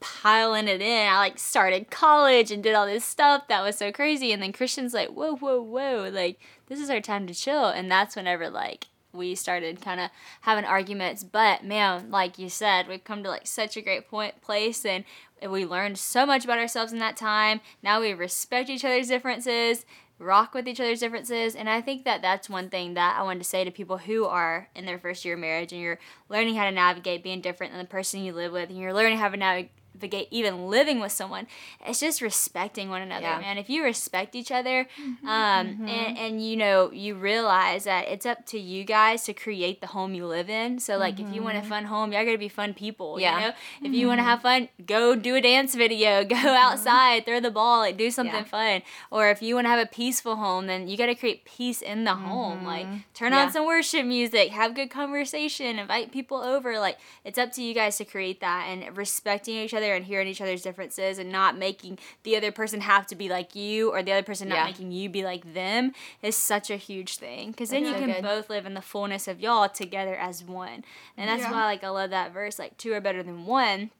[0.00, 1.08] piling it in.
[1.08, 4.32] I like started college and did all this stuff that was so crazy.
[4.32, 7.66] And then Christian's like, whoa, whoa, whoa, like this is our time to chill.
[7.66, 10.10] And that's whenever like we started kind of
[10.42, 11.24] having arguments.
[11.24, 15.04] But man, like you said, we've come to like such a great point place and
[15.48, 17.60] we learned so much about ourselves in that time.
[17.82, 19.84] Now we respect each other's differences
[20.18, 23.40] rock with each other's differences and i think that that's one thing that i wanted
[23.40, 26.54] to say to people who are in their first year of marriage and you're learning
[26.54, 29.28] how to navigate being different than the person you live with and you're learning how
[29.28, 31.46] to navigate navigate even living with someone
[31.86, 33.40] it's just respecting one another Yeah.
[33.40, 33.58] man.
[33.58, 35.26] If you respect each other mm-hmm.
[35.26, 35.88] um, mm-hmm.
[35.88, 39.88] and, and you know you realize that it's up to you guys to create the
[39.88, 40.78] home you live in.
[40.78, 41.68] So like if you want a mm-hmm.
[41.68, 43.34] fun home y'all gotta be fun people Yeah.
[43.34, 43.54] you know?
[43.82, 47.50] If you want to have fun go do a dance video go outside throw the
[47.50, 48.80] ball like do something Yeah.
[48.80, 48.82] fun.
[49.10, 51.82] Or if you want to have a peaceful home then you got to create peace
[51.82, 53.44] in the home like turn Yeah.
[53.44, 57.74] on some worship music have good conversation invite people over like it's up to you
[57.74, 61.58] guys to create that and respecting each other and hearing each other's differences and not
[61.58, 64.64] making the other person have to be like you or the other person not Yeah.
[64.66, 65.92] making you be like them
[66.22, 68.22] is such a huge thing because then you so can good.
[68.22, 70.84] both live in the fullness of y'all together as one
[71.16, 71.50] and that's Yeah.
[71.52, 73.90] why like i love that verse like two are better than one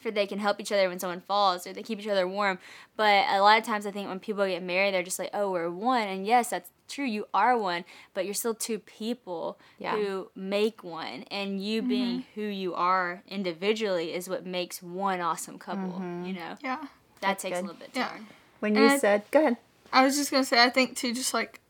[0.00, 2.58] for they can help each other when someone falls or they keep each other warm.
[2.96, 5.50] But a lot of times I think when people get married, they're just like, oh,
[5.50, 6.06] we're one.
[6.08, 7.04] And yes, that's true.
[7.04, 7.84] You are one,
[8.14, 9.96] but you're still two people Yeah.
[9.96, 11.24] who make one.
[11.30, 11.88] And you mm-hmm.
[11.88, 16.00] being who you are individually is what makes one awesome couple.
[16.00, 16.24] Mm-hmm.
[16.24, 16.84] You know, Yeah.
[17.20, 17.64] that takes good.
[17.64, 18.08] a little bit to Yeah.
[18.12, 18.26] learn.
[18.60, 19.56] When And you I- said, go ahead.
[19.92, 21.60] I was just gonna say, I think too, just like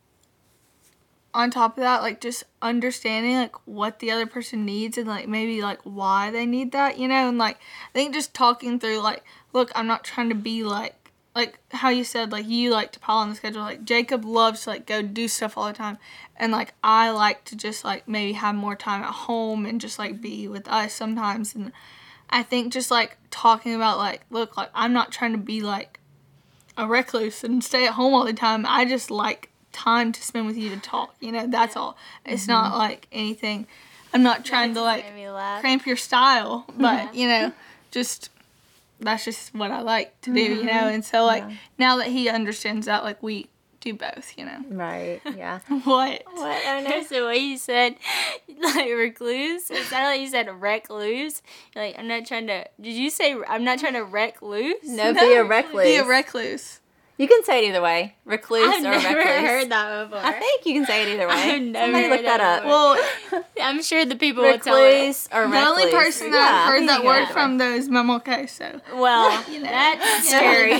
[1.38, 5.28] on top of that, like just understanding like what the other person needs and like
[5.28, 8.98] maybe like why they need that, you know, and like I think just talking through
[8.98, 9.22] like,
[9.52, 10.96] look, I'm not trying to be like
[11.36, 13.62] like how you said like you like to pile on the schedule.
[13.62, 15.98] Like Jacob loves to like go do stuff all the time,
[16.34, 19.96] and like I like to just like maybe have more time at home and just
[19.96, 21.54] like be with us sometimes.
[21.54, 21.70] And
[22.28, 26.00] I think just like talking about like, look, like I'm not trying to be like
[26.76, 28.66] a recluse and stay at home all the time.
[28.66, 31.14] I just like time to spend with you to talk.
[31.20, 31.96] You know, that's all.
[32.24, 32.78] It's not mm-hmm.
[32.78, 33.66] like anything.
[34.12, 35.60] I'm not trying to like Made me laugh.
[35.60, 37.52] cramp your style, but you know,
[37.90, 38.30] just
[39.00, 40.40] that's just what I like to do.
[40.40, 40.94] You know, mm-hmm.
[40.94, 41.44] and so like
[41.78, 43.46] now that he understands that, like we
[43.80, 44.36] do both.
[44.36, 45.20] You know, Right.
[45.36, 45.60] Yeah.
[45.68, 46.24] What?
[46.32, 46.66] What?
[46.66, 46.88] I I know.
[46.90, 47.94] There's the way you said,
[48.62, 49.70] like recluse.
[49.70, 51.42] It sounded like you said recluse.
[51.74, 52.66] You're like, I'm not trying to.
[52.80, 54.74] Did you say I'm not trying to recluse?
[54.82, 54.96] loose?
[54.96, 55.84] No, be a recluse.
[55.84, 56.80] be a recluse.
[57.18, 58.14] You can say it either way.
[58.24, 59.40] Recluse I've or never recluse.
[59.40, 60.24] heard that before.
[60.24, 61.34] I think you can say it either way.
[61.34, 62.62] I've never Somebody heard look that, that up.
[62.62, 63.40] before.
[63.40, 64.84] Well, I'm sure the people will tell us.
[64.84, 67.88] recluse or the only person that Yeah, I I've heard that word from though is
[67.88, 68.46] Mom okay.
[68.46, 69.60] So Well, know.
[69.62, 70.74] that's scary.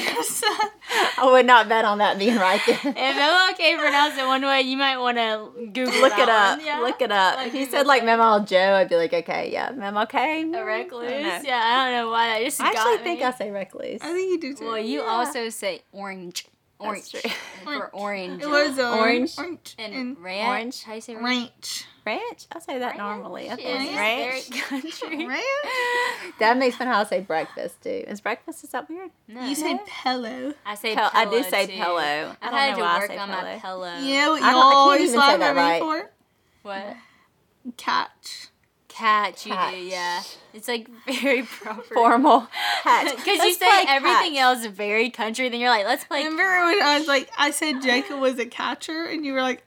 [1.18, 2.78] I would not bet on that being right there.
[2.84, 6.58] if I'm okay pronounce it one way, you might want to Google Look it up.
[6.58, 6.66] one.
[6.66, 6.80] Yeah.
[6.80, 7.36] Look it up.
[7.36, 8.16] Like if you said like that.
[8.18, 10.42] Memo Joe, I'd be like, okay, yeah, Memo mm, okay.
[10.42, 11.10] A recluse?
[11.10, 11.42] I.
[11.44, 13.24] Yeah, I don't know why that just I got actually think me.
[13.26, 14.00] I say recluse.
[14.02, 14.66] I think you do too.
[14.66, 15.06] Well, you Yeah.
[15.06, 16.27] also say orange.
[16.80, 17.10] Orange.
[17.10, 17.20] true.
[17.64, 18.40] For orange.
[18.40, 19.36] it was Orange.
[19.36, 20.48] orange And, and ranch.
[20.48, 20.82] orange.
[20.84, 21.24] How you say ranch?
[21.24, 21.86] ranch.
[22.06, 22.46] Ranch?
[22.52, 23.50] I say that normally.
[23.50, 24.48] I Ranch think is ranch.
[24.70, 25.26] very country.
[25.26, 26.34] Ranch.
[26.38, 28.04] Dad makes fun how I say breakfast too.
[28.06, 29.10] Is breakfast is that weird?
[29.26, 29.44] No.
[29.44, 30.54] You say pillow.
[30.64, 31.72] I say Pel- I do say too.
[31.72, 31.98] pillow.
[31.98, 33.42] I I've don't had know to why I work say on pillow.
[33.42, 33.98] my pillow.
[33.98, 35.82] You know what y'all don't- I can't always say laugh that at me right.
[35.82, 36.10] for?
[36.62, 36.96] What?
[37.76, 38.47] Catch.
[38.98, 39.74] Catch, you Catch.
[39.74, 40.22] do, yeah.
[40.52, 41.94] It's like very proper.
[41.94, 42.48] Formal.
[42.82, 43.16] Catch.
[43.16, 44.40] Because you say everything catch.
[44.40, 46.24] else very country, then you're like, let's play.
[46.24, 49.62] Remember when I was like, I said Jacob was a catcher, and you were like,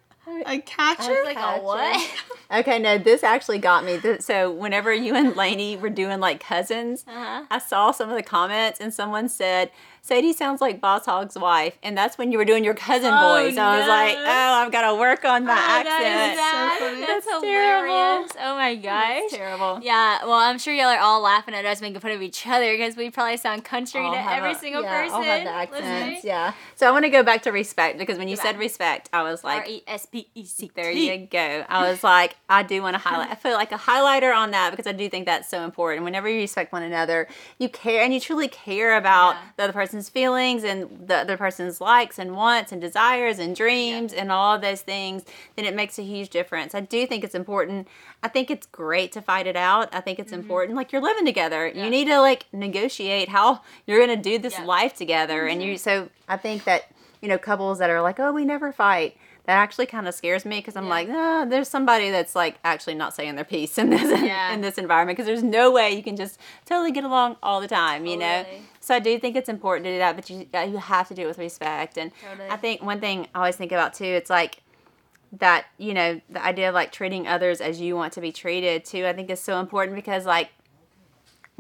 [0.45, 1.23] a catcher?
[1.23, 2.09] like a what?
[2.53, 3.99] Okay, no, this actually got me.
[4.19, 7.45] So whenever you and Lainey were doing like cousins, Uh-huh.
[7.49, 9.71] I saw some of the comments and someone said,
[10.03, 11.77] Sadie sounds like Boss Hog's wife.
[11.83, 13.55] And that's when you were doing your cousin Oh, voice.
[13.55, 14.23] I was like, oh,
[14.65, 16.31] I've got to work on my Oh, accent.
[16.33, 16.79] is bad.
[16.79, 16.99] So funny.
[17.01, 18.31] That's, That's hilarious.
[18.41, 19.19] Oh my gosh.
[19.25, 19.79] It's terrible.
[19.83, 22.71] Yeah, well, I'm sure y'all are all laughing at us making fun of each other
[22.75, 25.15] because we probably sound country I'll to have every a- single yeah, person.
[25.15, 25.91] I'll have the listening.
[25.91, 26.25] accents.
[26.25, 26.53] Yeah.
[26.75, 28.59] So I want to go back to respect because when you Go said back.
[28.61, 30.71] respect, I was like, E S P E C T.
[30.75, 31.63] There you go.
[31.69, 33.31] I was like, I do want to highlight.
[33.31, 36.03] I feel like a highlighter on that because I do think that's so important.
[36.03, 39.41] Whenever you respect one another, you care and you truly care about Yeah.
[39.57, 44.11] the other person's feelings and the other person's likes and wants and desires and dreams
[44.13, 45.23] and all of those things.
[45.55, 46.75] Then it makes a huge difference.
[46.75, 47.87] I do think it's important.
[48.21, 49.87] I think it's great to fight it out.
[49.93, 50.75] I think it's important.
[50.75, 51.77] Like you're living together, Mm-hmm.
[51.77, 51.83] Yeah.
[51.85, 54.59] you need to like negotiate how you're gonna do this Yeah.
[54.59, 54.67] Mm-hmm.
[54.67, 55.47] life together.
[55.47, 56.83] And you, so I think that
[57.21, 60.45] you know couples that are like, oh, we never fight that actually kind of scares
[60.45, 60.89] me because I'm Yeah.
[60.89, 64.53] like, no, there's somebody that's like actually not saying their piece in this Yeah.
[64.53, 67.67] in this environment because there's no way you can just totally get along all the
[67.67, 68.45] time, you know.
[68.79, 71.13] So I do think it's important to do that, but you uh, you have to
[71.15, 71.97] do it with respect.
[71.97, 72.49] And Totally.
[72.49, 74.61] I think one thing I always think about too, it's like
[75.33, 78.83] that you know the idea of like treating others as you want to be treated
[78.85, 79.05] too.
[79.07, 80.49] I think is so important because like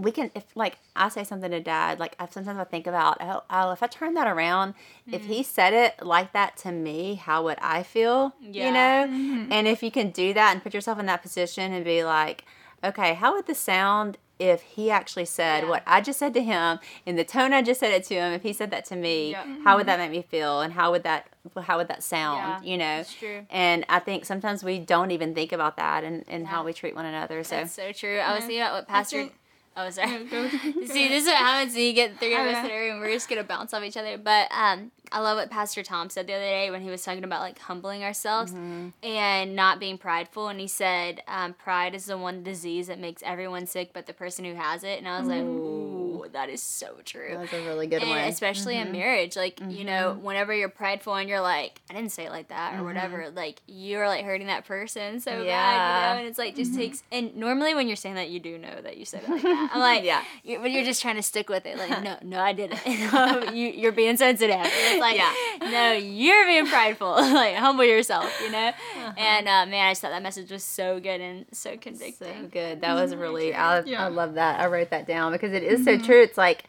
[0.01, 3.17] we can if like I say something to dad, like I sometimes I think about
[3.21, 4.73] oh, oh if I turn that around,
[5.11, 5.45] if he mm.
[5.45, 8.33] said it like that to me, how would I feel?
[8.41, 8.67] Yeah.
[8.67, 9.15] You know?
[9.17, 9.51] Mm-hmm.
[9.51, 12.45] And if you can do that and put yourself in that position and be like,
[12.83, 15.69] okay, how would this sound if he actually said Yeah.
[15.69, 18.33] what I just said to him in the tone I just said it to him,
[18.33, 19.43] if he said that to me, Yeah.
[19.63, 19.87] how would mm-hmm.
[19.87, 21.27] that make me feel and how would that
[21.63, 22.63] how would that sound?
[22.63, 23.03] Yeah, you know?
[23.19, 23.45] true.
[23.49, 26.95] And I think sometimes we don't even think about that and, and how we treat
[26.95, 27.43] one another.
[27.43, 28.19] So That's so true.
[28.19, 29.29] I was thinking about what Pastor.
[29.77, 30.25] Oh, sorry.
[30.25, 30.49] Go-
[30.85, 32.65] See, this is what happens when you get three of us know.
[32.65, 32.99] in a room.
[32.99, 34.17] We're just gonna bounce off each other.
[34.17, 37.23] But um, I love what Pastor Tom said the other day when he was talking
[37.23, 38.89] about like humbling ourselves Mm-hmm.
[39.05, 40.49] and not being prideful.
[40.49, 44.13] And he said, um, pride is the one disease that makes everyone sick, but the
[44.13, 44.99] person who has it.
[44.99, 47.35] And I was like, ooh, that is so true.
[47.37, 48.19] That's a really good and one.
[48.21, 48.87] especially Mm-hmm.
[48.87, 52.31] in marriage like you know whenever you're prideful and you're like i didn't say it
[52.31, 55.47] like that or whatever like you're like hurting that person so bad you Mm-hmm.
[55.49, 56.01] Yeah.
[56.05, 56.13] Mm-hmm.
[56.15, 58.81] know and it's like just takes and normally when you're saying that you do know
[58.81, 60.23] that you said it like that i'm like Yeah.
[60.43, 62.79] you, but you're just trying to stick with it like no no i didn't
[63.55, 65.33] you, you're being sensitive And it's like Yeah.
[65.69, 69.13] no you're being prideful like humble yourself you know Uh-huh.
[69.17, 72.49] and uh, man i just thought that message was so good and so So convicting
[72.51, 72.81] good.
[72.81, 73.53] That was really.
[73.53, 74.05] I, Yeah.
[74.05, 74.59] I love that.
[74.59, 76.10] I wrote that down because it is so true.
[76.15, 76.65] It's like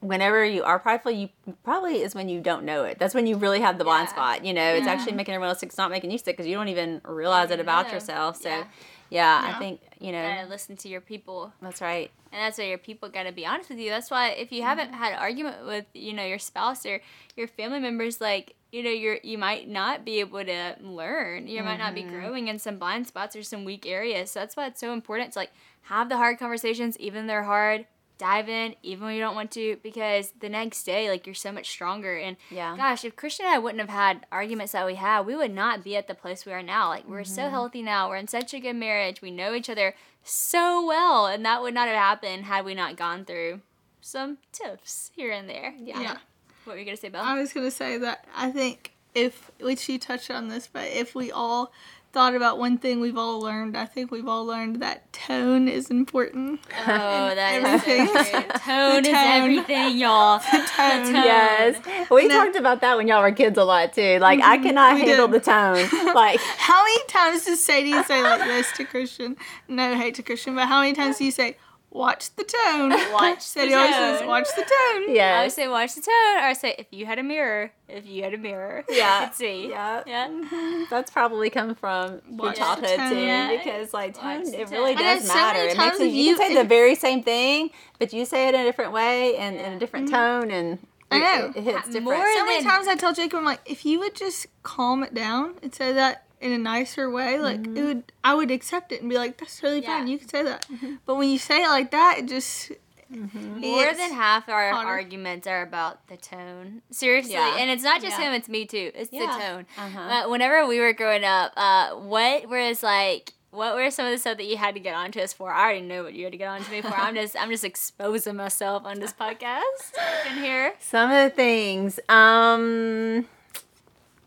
[0.00, 1.28] whenever you are prideful, you
[1.62, 2.98] probably is when you don't know it.
[2.98, 4.14] That's when you really have the blind Yeah.
[4.14, 4.44] spot.
[4.44, 5.68] You know, it's actually making everyone else sick.
[5.68, 7.94] It's not making you sick because you don't even realize it about know.
[7.94, 8.36] yourself.
[8.36, 8.64] So, Yeah.
[9.10, 12.10] yeah, I think you know gotta listen to your people that's right.
[12.32, 13.90] And that's why your people got to be honest with you.
[13.90, 15.02] That's why if you haven't mm-hmm.
[15.02, 17.00] had an argument with, you know, your spouse or
[17.36, 21.46] your family members, like, you know, you're you might not be able to learn.
[21.46, 22.18] You might not be mm-hmm.
[22.18, 24.30] growing in some blind spots or some weak areas.
[24.30, 27.86] So that's why it's so important to like have the hard conversations, even they're hard.
[28.22, 31.50] Dive in, even when you don't want to, because the next day, like you're so
[31.50, 32.16] much stronger.
[32.16, 32.76] And Yeah.
[32.76, 35.82] gosh, if Christian and I wouldn't have had arguments that we had, we would not
[35.82, 36.88] be at the place we are now.
[36.88, 37.50] Like we're so mm-hmm.
[37.50, 38.08] healthy now.
[38.08, 39.20] We're in such a good marriage.
[39.20, 42.96] We know each other so well, and that would not have happened had we not
[42.96, 43.60] gone through
[44.00, 45.74] some tips here and there.
[45.76, 46.00] Yeah.
[46.00, 46.16] Yeah.
[46.62, 47.24] What were you gonna say, Belle?
[47.24, 51.16] I was gonna say that I think if which you touched on this, but if
[51.16, 51.72] we all
[52.12, 55.90] thought about one thing we've all learned, I think we've all learned that tone is
[55.90, 56.60] important.
[56.80, 58.32] oh, that is so everything.
[58.42, 58.54] great.
[58.62, 60.38] Tone is everything, y'all.
[60.40, 61.04] Tone.
[61.04, 61.14] tone.
[61.14, 62.44] Yes, we No.
[62.44, 64.18] talked about that when y'all were kids a lot too.
[64.18, 64.64] Like I mm-hmm.
[64.66, 65.42] cannot we handle did.
[65.42, 65.88] the tone.
[66.14, 69.36] Like How many times does Sadie say like this to Christian?
[69.68, 71.56] No hate to Christian, but how many times do you say,
[71.94, 72.90] "Watch the tone"?
[73.12, 74.28] Watch the Sadie always says, tone.
[74.28, 75.38] "Watch the tone." Yeah.
[75.40, 78.06] I would say watch the tone, or I say if you had a mirror, if
[78.06, 79.20] you had a mirror, Yeah.
[79.20, 79.68] you could see.
[79.70, 80.02] yeah.
[80.06, 80.84] Yeah.
[80.90, 83.10] That's probably come from your Watch the childhood tone.
[83.10, 83.56] too, Yeah.
[83.56, 85.04] because like tone, the it really tone.
[85.04, 85.58] I does matter.
[85.58, 88.48] many It makes you, you you- can say the very same thing, but you say
[88.48, 90.14] it in a different way and in a different mm-hmm.
[90.14, 90.78] tone, and
[91.10, 91.46] I it- know.
[91.50, 92.04] it, it hits different.
[92.04, 95.02] More So many than- times I tell Jacob, I'm like, if you would just calm
[95.02, 98.92] it down and say that in a nicer way, like it would, I would accept
[98.92, 99.98] it and be like, that's really Yeah.
[99.98, 100.08] fine.
[100.08, 100.66] You can say that.
[101.06, 102.72] But when you say it like that, it just
[103.10, 106.80] More than half our arguments are about the tone.
[106.90, 107.56] Seriously, Yeah.
[107.58, 108.28] and it's not just Yeah.
[108.28, 108.90] him; it's me too.
[108.94, 109.26] It's Yeah.
[109.26, 109.66] the tone.
[109.76, 110.00] Uh-huh.
[110.00, 113.34] Uh, whenever we were growing up, uh, what was like?
[113.50, 115.52] What were some of the stuff that you had to get onto us for?
[115.52, 116.88] I already know what you had to get onto me for.
[116.94, 119.92] I'm just, I'm just exposing myself on this podcast
[120.30, 120.72] in here.
[120.80, 122.00] Some of the things.
[122.08, 123.28] Um,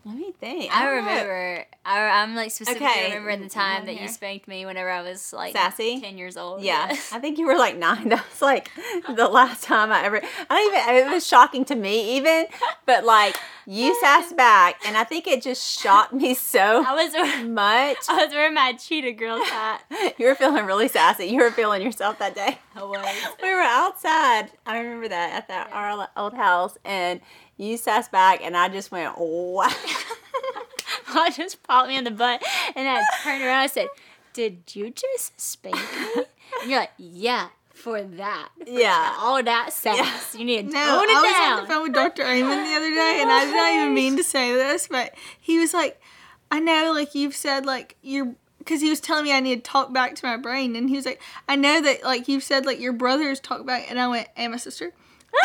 [0.06, 0.74] let me think.
[0.74, 0.90] I know.
[0.92, 1.64] remember.
[1.84, 5.32] I, I'm like specifically Okay, remembering the time that you spanked me whenever I was
[5.32, 6.00] like Sassy?
[6.00, 6.62] ten years old.
[6.62, 7.12] Yeah, Yes.
[7.12, 8.08] I think you were like nine.
[8.16, 8.70] That was like
[9.16, 10.22] the last time I ever.
[10.48, 11.08] I don't even.
[11.10, 12.46] It was shocking to me, even.
[12.86, 17.46] But like you sassed back, and I think it just shocked me so I was,
[17.46, 17.96] much.
[18.08, 19.84] I was wearing my cheetah girl hat.
[20.18, 21.26] You were feeling really sassy.
[21.26, 22.58] You were feeling yourself that day.
[22.74, 23.04] I was.
[23.42, 24.50] We were outside.
[24.64, 27.20] I remember that at that our old house, and
[27.56, 29.68] you sassed back, and I just went wow.
[31.08, 32.42] I just popped me in the butt,
[32.74, 33.50] and I turned around.
[33.50, 33.88] and I said,
[34.32, 36.24] "Did you just spank me?"
[36.62, 37.48] And you're like, "Yeah,
[37.86, 39.14] for that, Yeah.
[39.20, 40.34] all that sass.
[40.34, 42.22] You need to No, tone I it was down." on the phone with Dr.
[42.24, 45.60] Amen the other day, and I did not even mean to say this, but he
[45.60, 46.00] was like,
[46.50, 49.70] I know, like you've said, like you're, because he was telling me I need to
[49.70, 52.66] talk back to my brain, and he was like, I know that, like you've said,
[52.66, 54.92] like your brothers talk back, and I went, and my sister, and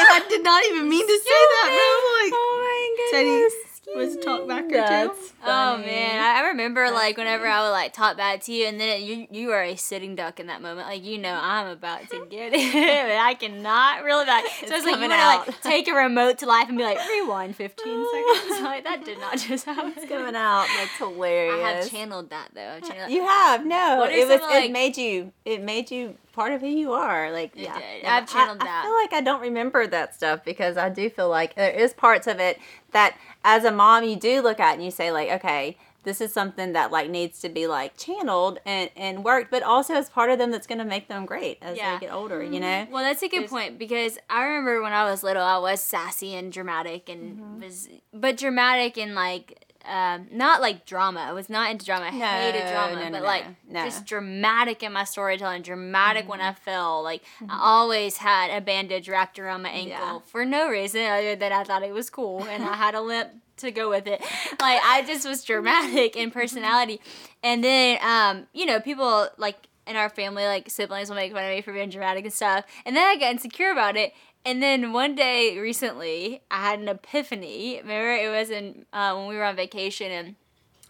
[0.10, 3.54] I did not even mean to say that, but I'm like, Oh my goodness.
[3.96, 4.76] Was a talk backer too.
[4.78, 5.86] That's Oh funny.
[5.88, 8.90] man, I I remember like whenever I would like talk back to you, and then
[8.90, 10.88] it, you you are a sitting duck in that moment.
[10.88, 12.74] Like you know I'm about to get it,
[13.08, 14.46] but I cannot reel it back.
[14.46, 16.78] So It's it's like you coming want to like take a remote to life and
[16.78, 18.62] be like rewind 15 seconds.
[18.62, 19.94] Like that did not just happen.
[19.98, 20.68] It's coming out.
[20.78, 21.56] That's hilarious.
[21.66, 22.70] I have channeled that though.
[22.78, 23.98] I've channeled You have no.
[23.98, 24.40] What it was.
[24.40, 25.32] some, like- it made you.
[25.46, 27.32] It made you part of who you are.
[27.32, 27.78] Like It yeah.
[27.80, 28.06] did.
[28.06, 28.82] I've channeled I, that.
[28.84, 31.94] I feel like I don't remember that stuff because I do feel like there is
[31.94, 32.58] parts of it
[32.94, 36.34] that, as a mom, you do look at and you say like, okay, this is
[36.34, 40.30] something that like needs to be like channeled and and worked, but also as part
[40.32, 41.94] of them that's going to make them great as Yeah.
[42.00, 42.44] they get older.
[42.44, 42.88] You know.
[42.90, 45.80] Well, that's a good There's- point because I remember when I was little, I was
[45.82, 47.62] sassy and dramatic, and Mm-hmm.
[47.64, 51.20] was but dramatic and like um, not like drama.
[51.22, 52.06] I was not into drama.
[52.06, 53.84] I hated drama, no, no, but no, like no.
[53.86, 55.62] just dramatic in my storytelling.
[55.62, 56.50] Dramatic when Mm-hmm.
[56.50, 57.04] I fell.
[57.04, 60.20] Like I always had a bandage wrapped around my ankle Yeah.
[60.26, 63.30] for no reason other than I thought it was cool, and I had a limp
[63.58, 64.22] to go with it.
[64.60, 67.00] Like I just was dramatic in personality,
[67.44, 69.56] and then um, you know people like
[69.88, 72.66] in our family, like siblings will make fun of me for being dramatic and stuff.
[72.86, 74.14] And then I got insecure about it.
[74.44, 77.78] And then one day recently, I had an epiphany.
[77.82, 80.36] Remember, it was in uh, when we were on vacation, and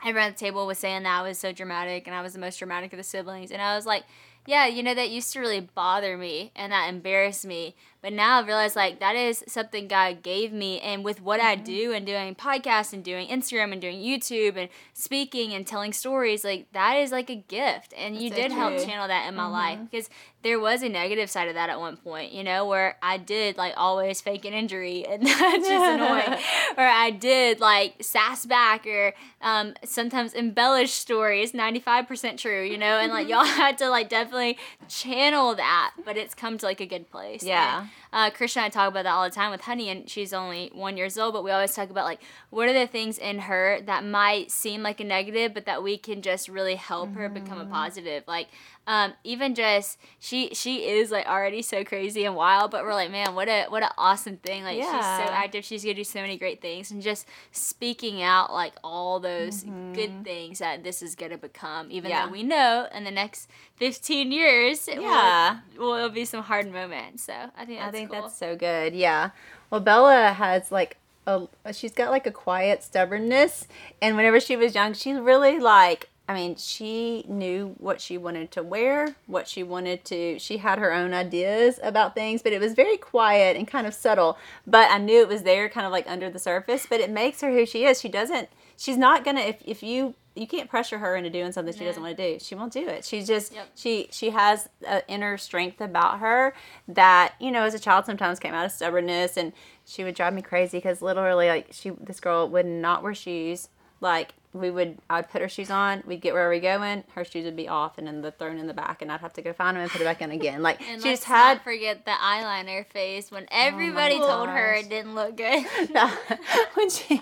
[0.05, 2.39] everyone at the table was saying that I was so dramatic, and I was the
[2.39, 3.51] most dramatic of the siblings.
[3.51, 4.03] And I was like,
[4.47, 7.75] yeah, you know, that used to really bother me and that embarrassed me.
[8.01, 10.79] But now I've realized like that is something God gave me.
[10.79, 11.63] And with what I mm-hmm.
[11.63, 16.43] do and doing podcasts and doing Instagram and doing YouTube and speaking and telling stories,
[16.43, 17.93] like that is like a gift.
[17.95, 19.85] And you so did help channel that in my life mm-hmm.
[19.85, 20.09] because
[20.43, 23.57] there was a negative side of that at one point, you know, where I did
[23.57, 26.39] like always fake an injury and that's just annoying.
[26.77, 32.97] Or I did like sass back or um, sometimes embellish stories, 95% true, you know,
[32.97, 33.31] and like mm-hmm.
[33.31, 37.43] y'all had to like definitely channel that, but it's come to like a good place.
[37.43, 37.81] Yeah.
[37.81, 40.33] And, uh, Christian and I talk about that all the time with Honey, and she's
[40.33, 41.33] only one years old.
[41.33, 44.83] But we always talk about like what are the things in her that might seem
[44.83, 47.67] like a negative, but that we can just really help her become Mm-hmm.
[47.71, 48.23] a positive.
[48.27, 48.47] Like
[48.87, 53.11] um, even just she she is like already so crazy and wild, but we're like,
[53.11, 54.63] man, what a what an awesome thing!
[54.63, 58.51] Like she's so active, she's gonna do so many great things, and just speaking out
[58.51, 59.93] like all those Mm-hmm.
[59.93, 61.91] good things that this is gonna become.
[61.91, 62.25] Even Yeah.
[62.25, 65.59] though we know in the next fifteen years, Yeah.
[65.77, 67.23] will, will be some hard moments.
[67.23, 68.21] So I think that's I think cool.
[68.21, 68.93] that's so good.
[68.93, 69.29] Yeah.
[69.69, 73.67] Well, Bella has like a she's got like a quiet stubbornness,
[74.01, 76.09] and whenever she was young, she really like.
[76.31, 80.39] I mean, she knew what she wanted to wear, what she wanted to.
[80.39, 83.93] She had her own ideas about things, but it was very quiet and kind of
[83.93, 84.37] subtle.
[84.65, 86.87] But I knew it was there, kind of like under the surface.
[86.89, 87.99] But it makes her who she is.
[87.99, 88.47] She doesn't.
[88.77, 89.41] She's not gonna.
[89.41, 92.39] If if you you can't pressure her into doing something she doesn't want to do.
[92.39, 93.03] She won't do it.
[93.03, 93.67] She's just Yep.
[93.75, 96.53] she she has an inner strength about her
[96.87, 99.51] that you know as a child sometimes came out of stubbornness and
[99.83, 103.67] she would drive me crazy because literally like she this girl would not wear shoes
[103.99, 107.45] like we would I'd put her shoes on we'd get where we going her shoes
[107.45, 109.53] would be off and then the thrown in the back and I'd have to go
[109.53, 112.11] find them and put it back in again like And she just had forget the
[112.11, 115.65] eyeliner phase when oh everybody told her it didn't look good.
[116.73, 117.21] when she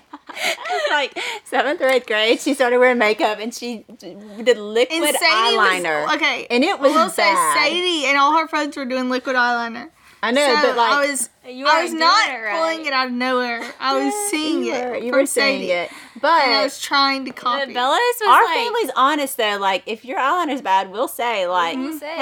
[0.89, 6.15] like seventh or eighth grade she started wearing makeup and she did liquid eyeliner was
[6.15, 6.47] okay.
[6.49, 7.33] and it was I will say.
[7.53, 9.89] Sadie and all her friends were doing liquid eyeliner.
[10.21, 12.51] I know so but like I was You I weren't was not it right.
[12.57, 13.61] pulling it out of nowhere.
[13.79, 15.03] I was seeing you it.
[15.03, 15.91] you were seeing Sadie, it
[16.21, 17.73] but And I was trying to copy.
[17.73, 19.57] Bella's was our like, family's honest though.
[19.59, 22.15] Like, if your eyeliner's bad, we'll say like, We'll say.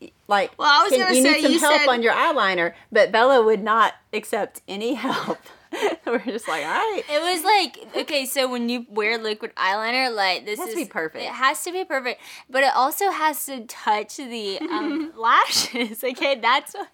[0.00, 2.02] "Hey, like, Well, I was can- gonna you say, need some you help said- on
[2.02, 5.38] your eyeliner." But Bella would not accept any help.
[6.06, 10.14] We're just like, "All right." It was like okay, so when you wear liquid eyeliner,
[10.14, 11.24] like this It has is to be perfect.
[11.24, 12.20] It has to be perfect,
[12.50, 16.02] but it also has to touch the um, lashes.
[16.04, 16.88] Okay, that's what.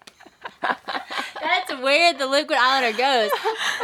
[0.61, 3.31] That's where the liquid eyeliner goes,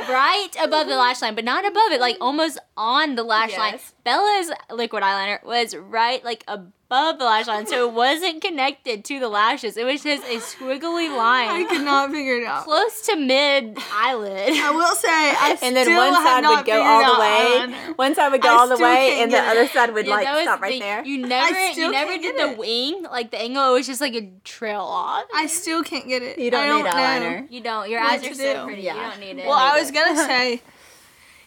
[0.10, 3.80] right above the lash line, but not above it, like almost on the lash line.
[4.04, 9.20] Bella's liquid eyeliner was right like above the lash line, so it wasn't connected to
[9.20, 9.78] the lashes.
[9.78, 11.50] It was just a squiggly line.
[11.50, 12.66] I could not figure it out.
[12.66, 14.54] close to mid eyelid.
[14.54, 17.28] I will say, I And then still one side not would go all the way.
[17.60, 17.98] eyeliner.
[18.02, 19.44] One side would go I all the way, and the it.
[19.48, 20.80] other side would Yeah, like was stop the right thing.
[20.82, 21.06] there.
[21.06, 22.58] You never, you never did get the it.
[22.58, 23.70] wing, like the angle.
[23.70, 25.26] It was just like a trail off.
[25.34, 26.40] I still can't get it.
[26.40, 26.92] You don't I don't need know.
[26.92, 27.52] eyeliner.
[27.52, 27.90] You don't.
[27.90, 28.82] Your eyes are so pretty.
[28.82, 28.96] Yeah.
[28.96, 29.48] You don't need it.
[29.48, 30.62] Well, I was gonna say,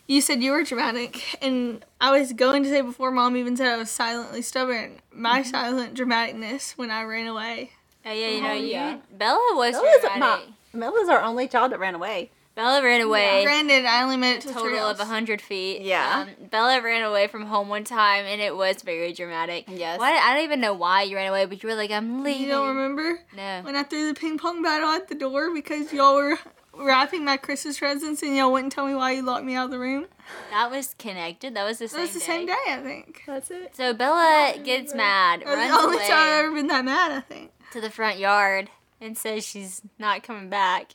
[0.06, 3.68] you said you were dramatic, and I was going to say before mom even said
[3.68, 5.00] I was silently stubborn.
[5.12, 5.50] My Mm-hmm.
[5.50, 7.70] silent dramaticness when I ran away.
[8.04, 8.66] oh yeah, you know Oh, you.
[8.66, 8.98] yeah.
[9.16, 10.48] Bella was Bella's dramatic.
[10.72, 12.30] my, Bella's our only child that ran away.
[12.56, 13.42] Bella ran away.
[13.44, 14.98] Granted, I only made it to total three of hours.
[14.98, 15.82] 100 feet.
[15.82, 16.26] Yeah.
[16.28, 19.64] Um, Bella ran away from home one time and it was very dramatic.
[19.68, 19.98] Yes.
[19.98, 22.42] Why, I don't even know why you ran away, but you were like, I'm leaving.
[22.42, 23.62] You don't remember No.
[23.62, 26.38] when I threw the ping pong battle at the door because y'all were
[26.78, 29.70] wrapping my Christmas presents and y'all wouldn't tell me why you locked me out of
[29.70, 30.06] the room?
[30.50, 31.54] That was connected.
[31.54, 32.24] That was the That same was the day.
[32.26, 33.22] same day, I think.
[33.26, 33.76] That's it.
[33.76, 36.06] So Bella gets mad, That was runs the only away.
[36.08, 37.50] time I've ever been that mad, I think.
[37.72, 38.70] to the front yard
[39.00, 40.92] and says she's not coming back.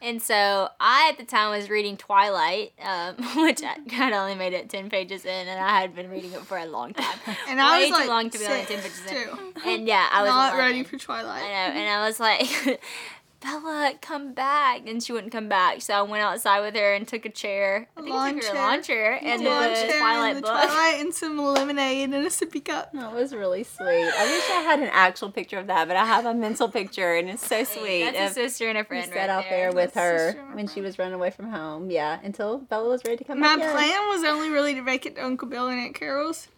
[0.00, 3.14] And so I, at the time, was reading Twilight, um,
[3.44, 6.32] which I kind of only made it 10 pages in, and I had been reading
[6.32, 7.18] it for a long time.
[7.48, 9.28] And I Way was too like long to be only 10 six, pages in.
[9.28, 9.68] too.
[9.68, 10.58] And yeah, I was Not 11.
[10.58, 11.42] ready for Twilight.
[11.44, 12.80] I know, and I was like,
[13.42, 14.82] Bella, come back.
[14.86, 15.82] And she wouldn't come back.
[15.82, 17.88] So I went outside with her and took a chair.
[17.96, 18.62] I think I lawn took her a chair.
[18.62, 20.50] lawn chair and Lawn the chair Twilight and the book.
[20.62, 22.92] Twilight and some lemonade and a sippy cup.
[22.92, 23.86] That was really sweet.
[23.86, 27.14] I wish I had an actual picture of that, but I have a mental picture,
[27.14, 28.04] and it's so sweet.
[28.04, 30.44] That's of- a sister and a We friend sat right out there with That's her
[30.54, 31.90] when she was running away from home.
[31.90, 33.64] Yeah, until Bella was ready to come My back.
[33.66, 33.70] in.
[33.72, 36.48] plan was only really to make it to Uncle Bill and Aunt Carol's,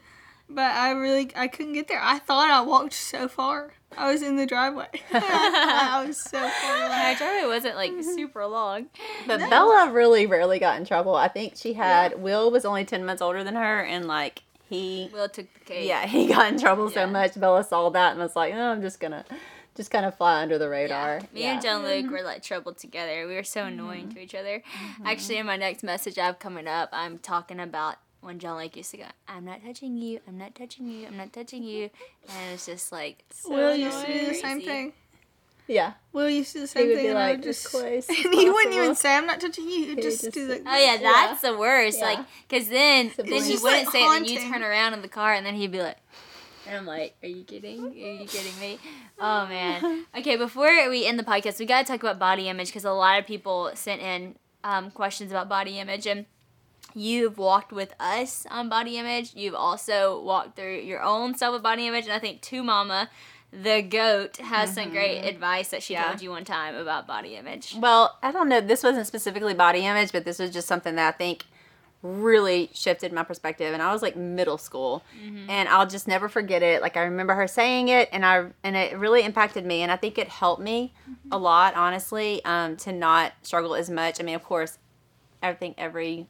[0.49, 2.01] but I really I couldn't get there.
[2.03, 3.73] I thought I walked so far.
[3.97, 4.89] I was in the driveway.
[5.13, 8.03] I was so far My driveway wasn't like mm-hmm.
[8.03, 8.87] super long.
[9.27, 11.15] But Bella really rarely got in trouble.
[11.15, 15.11] I think she had Will was only ten months older than her, and like he
[15.13, 15.89] Will took the cake.
[15.89, 17.39] yeah he got in trouble so much.
[17.39, 19.25] Bella saw that and was like, oh, I'm just gonna
[19.75, 21.21] just kind of fly under the radar.
[21.33, 22.13] Me and John Luke mm-hmm.
[22.13, 23.27] were like troubled together.
[23.27, 24.15] We were so annoying mm-hmm.
[24.15, 24.63] to each other.
[25.05, 28.77] Actually, in my next message I have coming up, I'm talking about when John Luke
[28.77, 31.91] used to go, I'm not touching you, I'm not touching you, I'm not touching you.
[32.29, 34.93] And it's just like, so Will used to do the same thing.
[35.67, 35.93] yeah.
[36.13, 37.05] Will used to do the He same would thing.
[37.05, 39.87] be and like, would just, close and he wouldn't even say, "I'm not touching you."
[39.87, 40.63] He'd He'd just, just do the.
[40.67, 41.99] Oh yeah, that's the worst.
[41.99, 42.05] Yeah.
[42.07, 42.19] Like,
[42.49, 43.47] cause then then Siblings.
[43.47, 45.55] he wouldn't like, say it, and then you turn around in the car, and then
[45.55, 45.97] he'd be like,
[46.67, 47.85] and I'm like, "Are you kidding?
[47.85, 48.79] Are you kidding me?"
[49.21, 50.07] Oh man.
[50.19, 53.19] Okay, before we end the podcast, we gotta talk about body image because a lot
[53.19, 56.25] of people sent in um, questions about body image, and
[56.95, 59.33] you've walked with us on body image.
[59.35, 63.09] You've also walked through your own self with body image, and I think Two Mama.
[63.53, 66.03] The goat has some great advice that she Mm-hmm.
[66.03, 66.09] Yeah.
[66.09, 67.77] told you one time about body image.
[67.79, 68.61] Well, I don't know.
[68.61, 71.45] This wasn't specifically body image, but this was just something that I think
[72.03, 73.73] really shifted my perspective.
[73.73, 75.05] And I was like middle school,
[75.49, 76.83] and I'll just never forget it.
[76.83, 79.83] Like I remember her saying it, and I and it really impacted me.
[79.83, 80.93] And I think it helped me
[81.31, 84.21] a lot, honestly, um, to not struggle as much.
[84.21, 84.79] I mean, of course,
[85.43, 86.27] I think every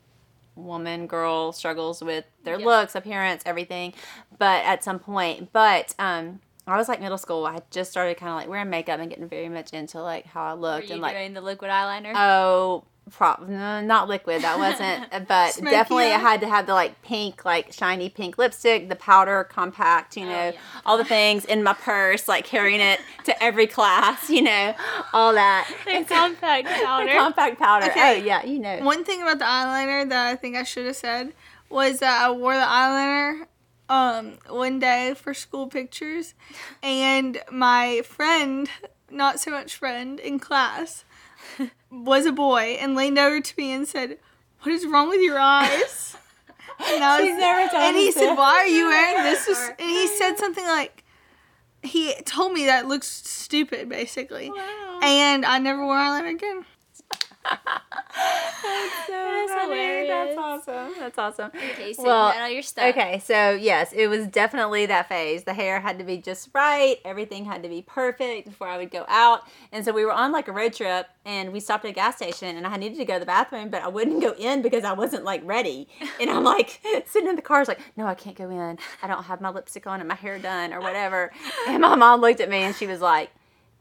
[0.56, 2.66] woman, girl struggles with their Yeah.
[2.66, 3.94] looks, appearance, everything.
[4.38, 6.40] But at some point, but um.
[6.66, 7.44] I was like middle school.
[7.44, 10.44] I just started kind of like wearing makeup and getting very much into like how
[10.44, 12.12] I looked and like doing the liquid eyeliner?
[12.16, 14.42] Oh, prop, no, not liquid.
[14.42, 18.38] That wasn't, but Smoky definitely I had to have the like pink, like shiny pink
[18.38, 20.58] lipstick, the powder compact, you know, yeah.
[20.86, 24.74] all the things in my purse, like carrying it to every class, you know,
[25.12, 25.70] all that.
[25.84, 27.12] The compact The powder.
[27.12, 27.86] compact powder.
[27.86, 28.20] Okay.
[28.20, 28.78] Oh yeah, you know.
[28.78, 31.32] One thing about the eyeliner that I think I should have said
[31.70, 33.46] was that I wore the eyeliner
[33.88, 36.34] um one day for school pictures
[36.82, 38.68] and my friend,
[39.10, 41.04] not so much friend in class,
[41.90, 44.18] was a boy and leaned over to me and said,
[44.62, 46.16] "What is wrong with your eyes?"
[46.90, 48.36] And I was, She's never told and he me said, that.
[48.38, 51.04] "Why are you wearing this?" This- And he said something like,
[51.82, 54.50] he told me that it looks stupid, basically.
[55.02, 56.64] And I never wore eyeliner again.
[57.44, 60.08] That's so That's hilarious.
[60.08, 60.92] That's awesome.
[60.98, 61.50] That's awesome.
[61.54, 62.90] Okay, so Well, you all your stuff.
[62.90, 65.44] Okay, so yes, it was definitely that phase.
[65.44, 66.98] The hair had to be just right.
[67.04, 69.42] Everything had to be perfect before I would go out.
[69.72, 72.16] And so we were on like a road trip and we stopped at a gas
[72.16, 74.84] station and I needed to go to the bathroom, but I wouldn't go in because
[74.84, 75.88] I wasn't like ready.
[76.20, 78.78] And I'm like sitting in the car, I was like, no, I can't go in.
[79.02, 81.32] I don't have my lipstick on and my hair done or whatever.
[81.68, 83.30] And my mom looked at me and she was like,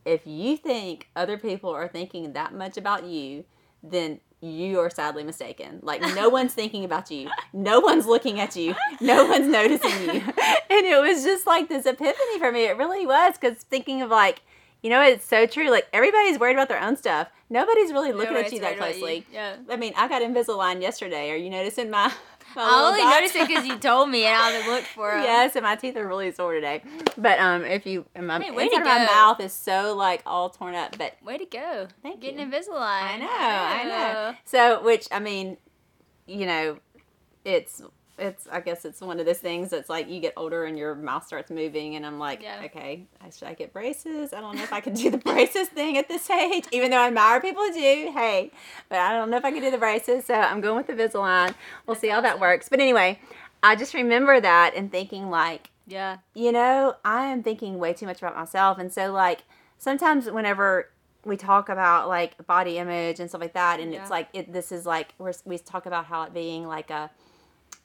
[0.05, 3.45] if you think other people are thinking that much about you,
[3.83, 5.79] then you are sadly mistaken.
[5.81, 7.29] Like no one's thinking about you.
[7.53, 8.75] No one's looking at you.
[8.99, 10.21] No one's noticing you.
[10.69, 12.63] And it was just like this epiphany for me.
[12.65, 14.41] It really was because thinking of like,
[14.81, 15.69] you know, it's so true.
[15.69, 17.29] Like everybody's worried about their own stuff.
[17.49, 18.99] Nobody's really looking at you that worried about you.
[18.99, 19.25] closely.
[19.31, 19.57] Yeah.
[19.69, 21.29] I mean, I got Invisalign yesterday.
[21.29, 22.11] Are you noticing my?
[22.55, 25.23] I only noticed it because you told me and I looked for it.
[25.23, 26.83] Yes, and my teeth are really sore today.
[27.17, 30.21] But um, if you, and my Hey, way to of my mouth is so like
[30.25, 30.97] all torn up.
[30.97, 31.87] But Way to go.
[32.01, 32.31] Thank you.
[32.31, 32.57] Getting you.
[32.57, 32.73] Invisalign.
[33.01, 34.35] I know, I know.
[34.45, 35.57] So, which I mean,
[36.25, 36.77] you know,
[37.45, 37.81] it's
[38.19, 40.93] it's I guess it's one of those things that's like you get older and your
[40.95, 42.61] mouth starts moving, and I'm like, Yeah.
[42.65, 44.33] okay, I- should I get braces?
[44.33, 46.97] I don't know if I can do the braces thing at this age, even though
[46.99, 48.11] I admire people who do.
[48.13, 48.51] Hey,
[48.89, 50.93] but I don't know if I can do the braces, so I'm going with the
[50.93, 51.55] Invisalign.
[51.87, 52.69] We'll see how that works.
[52.69, 53.19] But anyway,
[53.63, 56.17] I just remember that and thinking like Yeah.
[56.35, 58.77] you know, I am thinking way too much about myself.
[58.77, 59.43] And so, like,
[59.79, 60.89] sometimes whenever
[61.25, 64.01] we talk about like body image and stuff like that, and Yeah.
[64.01, 67.09] it's like, it, this is like, we're, we talk about how it being like a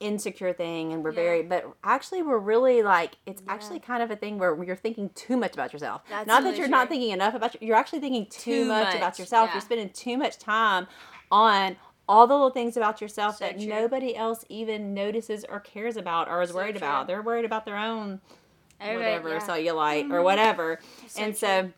[0.00, 1.16] insecure thing and we're Yeah.
[1.16, 3.52] very but actually we're really like it's Yeah.
[3.54, 6.56] actually kind of a thing where you're thinking too much about yourself That's not that
[6.56, 9.48] you're not thinking enough about you you're actually thinking too, Too much, much, about yourself
[9.48, 9.54] yeah.
[9.54, 10.86] you're spending too much time
[11.32, 11.76] on
[12.08, 13.66] all the little things about yourself So that true.
[13.68, 16.86] nobody else even notices or cares about or is So worried true.
[16.86, 18.20] about they're worried about their own
[18.80, 19.30] whatever.
[19.30, 19.50] Mm-hmm.
[19.50, 20.78] cellulite or whatever.
[21.08, 21.38] So and true.
[21.38, 21.72] so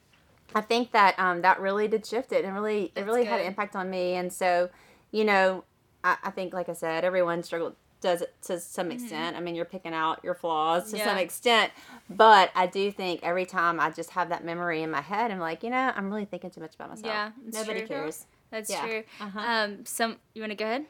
[0.54, 3.40] I think that um, that really did shift it and really it That's really had
[3.40, 4.14] an impact on me.
[4.16, 4.68] And so,
[5.12, 5.64] you know,
[6.04, 9.36] I, I think like I said, everyone struggled does it to some extent.
[9.36, 11.18] I mean, you're picking out your flaws to some Mm-hmm.
[11.18, 11.72] Extent,
[12.09, 15.38] but I do think every time I just have that memory in my head, I'm
[15.38, 17.07] like, you know, I'm really thinking too much about myself.
[17.07, 17.88] Yeah, Nobody true.
[17.88, 18.26] cares.
[18.51, 18.86] That's Yeah.
[18.86, 19.03] true.
[19.20, 19.40] Uh-huh.
[19.40, 20.86] Um, some you want to go ahead?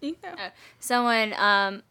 [0.00, 0.30] You know.
[0.30, 1.82] Uh, someone um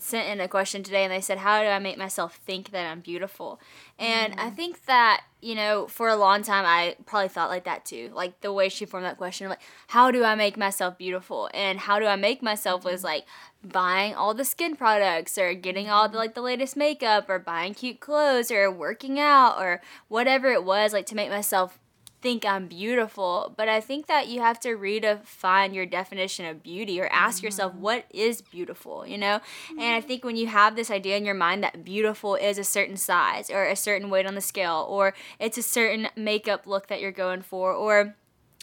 [0.00, 2.86] sent in a question today and they said how do i make myself think that
[2.90, 3.60] i'm beautiful
[3.98, 4.40] and Mm.
[4.46, 8.10] i think that you know for a long time i probably thought like that too
[8.14, 11.80] like the way she formed that question like how do i make myself beautiful and
[11.80, 12.90] how do i make myself Mm-hmm.
[12.92, 13.24] was like
[13.62, 17.74] buying all the skin products or getting all the like the latest makeup or buying
[17.74, 21.78] cute clothes or working out or whatever it was like to make myself
[22.20, 27.00] think I'm beautiful, but I think that you have to redefine your definition of beauty
[27.00, 27.82] or ask yourself mm-hmm.
[27.82, 29.40] what is beautiful, you know?
[29.70, 30.06] And I mm-hmm.
[30.06, 33.50] think when you have this idea in your mind that beautiful is a certain size
[33.50, 37.12] or a certain weight on the scale or it's a certain makeup look that you're
[37.12, 38.16] going for or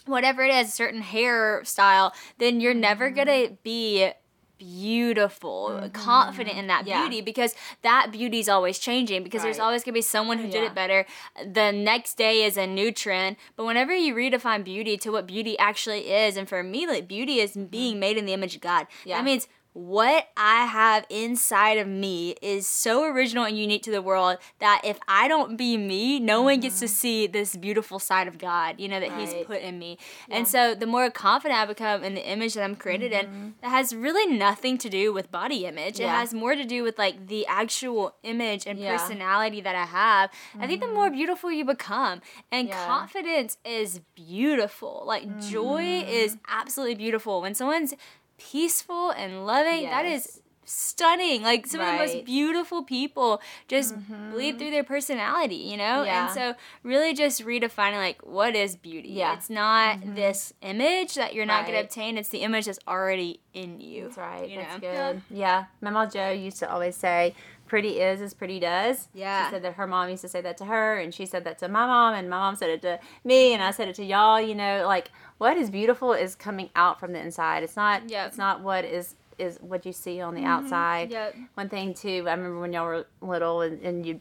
[0.06, 3.16] whatever it is, a certain hairstyle, then you're never mm-hmm.
[3.16, 4.10] gonna be
[4.58, 7.00] beautiful, confident in that Yeah.
[7.02, 10.48] beauty because that beauty is always changing because there's always going to be someone who
[10.48, 11.06] did it better.
[11.44, 13.36] The next day is a new trend.
[13.56, 17.40] But whenever you redefine beauty to what beauty actually is, and for me, like beauty
[17.40, 18.86] is being made in the image of God.
[18.88, 19.08] Mm-hmm.
[19.08, 19.16] Yeah.
[19.18, 19.48] That means
[19.78, 24.80] what I have inside of me is so original and unique to the world that
[24.82, 28.80] if I don't be me, no one gets to see this beautiful side of God,
[28.80, 29.42] you know, that He's Mm-hmm.
[29.44, 29.98] Put in me.
[30.30, 33.68] And so the more confident I become in the image that I'm created in, that
[33.70, 36.00] has really nothing to do with body image.
[36.00, 36.14] It Mm-hmm.
[36.18, 38.96] Has more to do with like the actual image and Yeah.
[38.96, 40.30] personality that I have.
[40.58, 42.20] I think the more beautiful you become.
[42.50, 42.84] And Yeah.
[42.86, 45.04] confidence is beautiful.
[45.06, 47.40] Like joy is absolutely beautiful.
[47.42, 47.94] When someone's
[48.38, 51.42] peaceful and loving, that is stunning.
[51.42, 54.32] Like some of the most beautiful people just mm-hmm.
[54.32, 56.04] bleed through their personality, you know?
[56.04, 56.26] Yeah.
[56.26, 59.10] And so really just redefining like what is beauty.
[59.10, 59.34] Yeah.
[59.34, 60.14] It's not mm-hmm.
[60.14, 64.04] this image that you're not gonna obtain, it's the image that's already in you.
[64.04, 64.48] That's right.
[64.48, 65.12] You That's know?
[65.12, 65.22] good.
[65.30, 65.64] Yeah.
[65.80, 67.34] My mom Joe used to always say,
[67.66, 69.08] pretty is as pretty does.
[69.14, 69.46] Yeah.
[69.46, 71.58] She said that her mom used to say that to her, and she said that
[71.58, 74.04] to my mom, and my mom said it to me, and I said it to
[74.04, 74.40] y'all.
[74.40, 77.62] You know, like what is beautiful is coming out from the inside.
[77.62, 78.08] It's not.
[78.08, 78.28] Yep.
[78.28, 80.48] It's not what is is what you see on the mm-hmm.
[80.48, 81.10] outside.
[81.10, 81.36] Yep.
[81.54, 84.20] One thing too, I remember when y'all were little and, and you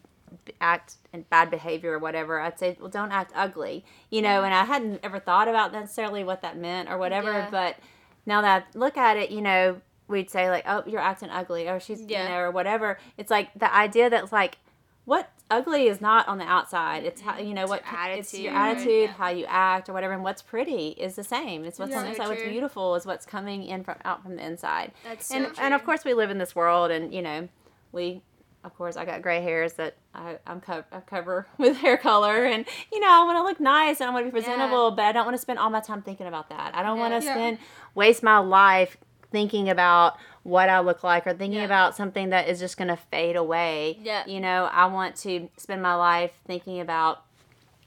[0.62, 4.44] act in bad behavior or whatever, I'd say, well, don't act ugly, you know.
[4.44, 7.50] And I hadn't ever thought about necessarily what that meant or whatever, Yeah.
[7.50, 7.78] but
[8.26, 11.68] now that I look at it, you know, we'd say like, oh, you're acting ugly,
[11.68, 12.24] or she's, Yeah.
[12.24, 13.00] you know, or whatever.
[13.18, 14.58] It's like the idea that's like,
[15.06, 17.04] what ugly is not on the outside.
[17.04, 19.14] It's how you mm, know what it's your attitude, attitude, yeah.
[19.14, 20.14] how you act, or whatever.
[20.14, 21.64] And what's pretty is the same.
[21.64, 22.00] It's what's Yeah.
[22.00, 22.30] on the So inside.
[22.30, 25.56] What's beautiful is what's coming in from out from the inside That's so and true.
[25.64, 27.48] and of course we live in this world and you know
[27.92, 28.22] we
[28.64, 32.44] of course i got gray hairs that I, i'm co- I cover with hair color
[32.44, 35.06] and you know i want to look nice and i want to be presentable but
[35.06, 37.26] i don't want to spend all my time thinking about that i don't want to
[37.26, 37.34] Yeah.
[37.34, 37.58] spend
[37.96, 38.98] waste my life
[39.32, 40.18] thinking about
[40.48, 41.66] what i look like or thinking Yeah.
[41.66, 44.24] about something that is just going to fade away Yeah.
[44.26, 47.24] you know i want to spend my life thinking about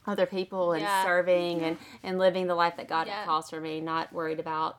[0.06, 1.02] other people and Yeah.
[1.02, 3.24] serving and, and living the life that god Yeah.
[3.24, 4.76] calls for me not worried about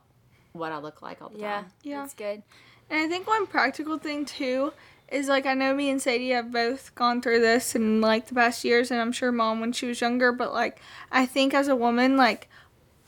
[0.51, 2.01] what i look like all the yeah, time Yeah.
[2.01, 2.43] that's good.
[2.89, 4.73] And I think one practical thing too
[5.09, 8.35] is like I know me and Sadie have both gone through this in like the
[8.35, 10.31] past years, and I'm sure mom when she was younger.
[10.33, 12.49] But like I think as a woman, like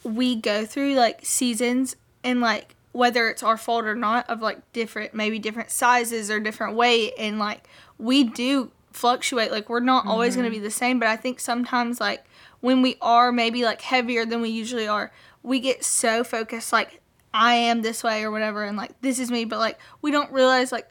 [0.03, 4.71] we go through like seasons and like whether it's our fault or not of like
[4.71, 7.67] different maybe different sizes or different weight and like
[7.97, 10.61] we do fluctuate like we're not always going to mm-hmm.
[10.61, 12.23] be the same but i think sometimes like
[12.61, 17.01] when we are maybe like heavier than we usually are we get so focused like
[17.33, 20.31] i am this way or whatever and like this is me but like we don't
[20.31, 20.87] realize like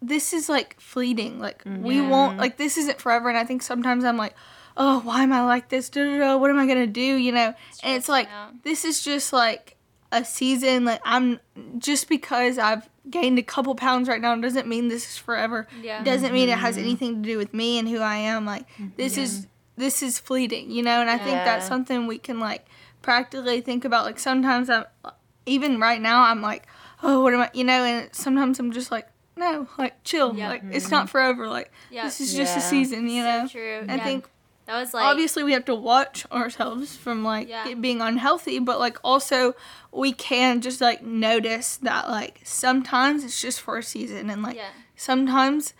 [0.00, 3.62] this is like fleeting like mm, we won't like this isn't forever and i think
[3.62, 4.34] sometimes i'm like
[4.76, 5.90] oh why am i like this?
[5.90, 7.00] Da, da, da, what am i going to do?
[7.00, 7.54] you know?
[7.82, 8.62] And it's like out.
[8.62, 9.76] this is just like
[10.12, 11.40] a season like i'm
[11.78, 16.04] just because i've gained a couple pounds right now doesn't mean this is forever Yeah.
[16.04, 16.84] doesn't mean it has mm-hmm.
[16.84, 19.46] anything to do with me and who i am like this is
[19.76, 22.66] this is fleeting you know and i think that's something we can like
[23.00, 24.84] practically think about like sometimes i'm
[25.46, 26.66] even right now i'm like
[27.02, 30.50] oh what am i you know and sometimes i'm just like no like chill Yeah.
[30.50, 30.94] like it's mm-hmm.
[30.94, 32.04] not forever like Yeah.
[32.04, 33.84] this is just a season you know True.
[33.88, 34.04] i yeah.
[34.04, 34.28] think
[34.66, 37.68] that was like obviously we have to watch ourselves from like Yeah.
[37.68, 39.54] it being unhealthy but like also
[39.90, 44.56] we can just like notice that like sometimes it's just for a season and like
[44.56, 44.68] yeah.
[44.96, 45.74] sometimes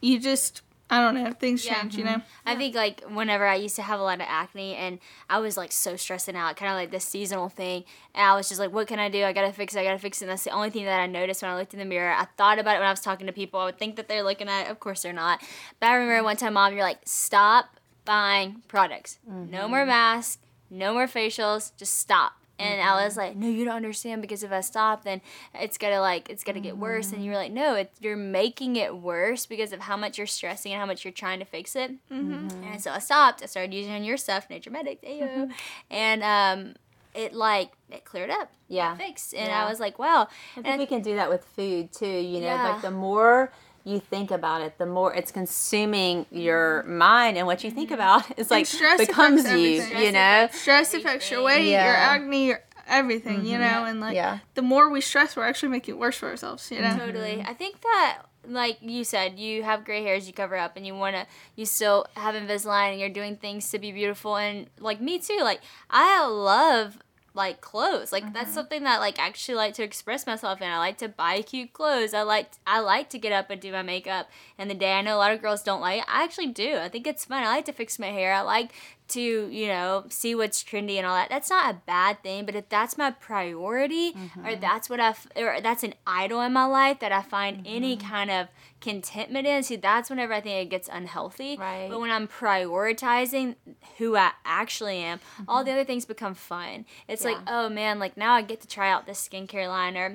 [0.00, 1.80] you just i don't know things Yeah.
[1.80, 4.74] change you know I think like whenever I used to have a lot of acne
[4.74, 4.98] and
[5.30, 7.84] I was like so stressing out, kind of like this seasonal thing,
[8.14, 9.24] and I was just like, what can I do?
[9.24, 9.80] I gotta fix it.
[9.80, 10.26] I gotta fix it.
[10.26, 12.12] And that's the only thing that I noticed when I looked in the mirror.
[12.12, 13.60] I thought about it when I was talking to people.
[13.60, 14.70] I would think that they're looking at it.
[14.70, 15.40] Of course they're not.
[15.80, 16.24] But I remember mm.
[16.24, 19.18] one time, mom, you're like, stop buying products.
[19.26, 19.70] No mm-hmm.
[19.70, 20.38] more masks.
[20.70, 21.72] No more facials.
[21.76, 22.32] Just stop.
[22.58, 22.88] And mm-hmm.
[22.88, 25.20] I was like, no, you don't understand because if I stop, then
[25.54, 27.06] it's gonna like it's gonna get worse.
[27.06, 27.24] And mm-hmm.
[27.24, 30.72] you were like, no, it's, you're making it worse because of how much you're stressing
[30.72, 31.92] and how much you're trying to fix it.
[32.10, 33.42] And so I stopped.
[33.42, 35.50] I started using your stuff, Nature Medic, ayo.
[35.90, 36.74] and um,
[37.14, 38.96] it like it cleared up, Yeah.
[38.96, 39.64] fixed, and Yeah.
[39.64, 40.28] I was like, wow.
[40.56, 42.06] I And think we can do that with food too.
[42.06, 42.72] You know, Yeah.
[42.72, 43.52] like the more
[43.84, 46.98] you think about it, the more it's consuming your mm-hmm.
[46.98, 47.94] mind, and what you think mm-hmm.
[47.94, 49.80] about is like stress becomes affects you.
[49.80, 50.04] everything.
[50.04, 53.62] You know, stress affects your weight your acne your everything you mm-hmm.
[53.62, 54.40] know and like Yeah.
[54.54, 57.40] the more we stress we're actually making it worse for ourselves you know Totally.
[57.40, 60.94] I think that like you said, you have gray hairs, you cover up, and you
[60.94, 61.26] wanna,
[61.56, 65.38] you still have Invisalign, and you're doing things to be beautiful, and like me too.
[65.40, 65.60] Like
[65.90, 66.98] I love
[67.34, 68.12] like clothes.
[68.12, 68.54] Like that's mm-hmm.
[68.54, 70.68] something that like I actually like to express myself in.
[70.68, 72.14] I like to buy cute clothes.
[72.14, 74.92] I like I like to get up and do my makeup in the day.
[74.92, 76.06] I know a lot of girls don't like it.
[76.08, 76.76] I actually do.
[76.76, 77.42] I think it's fun.
[77.42, 78.32] I like to fix my hair.
[78.32, 78.72] I like
[79.08, 81.28] to, you know, see what's trendy and all that.
[81.28, 84.60] That's not a bad thing, but if that's my priority or mm-hmm.
[84.60, 87.96] that's what I f- or that's an idol in my life that I find any
[87.96, 88.08] mm-hmm.
[88.08, 88.48] kind of
[88.84, 91.56] contentment in, see that's whenever I think it gets unhealthy.
[91.56, 91.88] Right.
[91.90, 93.56] But when I'm prioritizing
[93.96, 95.78] who I actually am, all the mm-hmm.
[95.78, 96.84] other things become fun.
[97.08, 100.14] It's like, oh man, like now I get to try out this skincare line or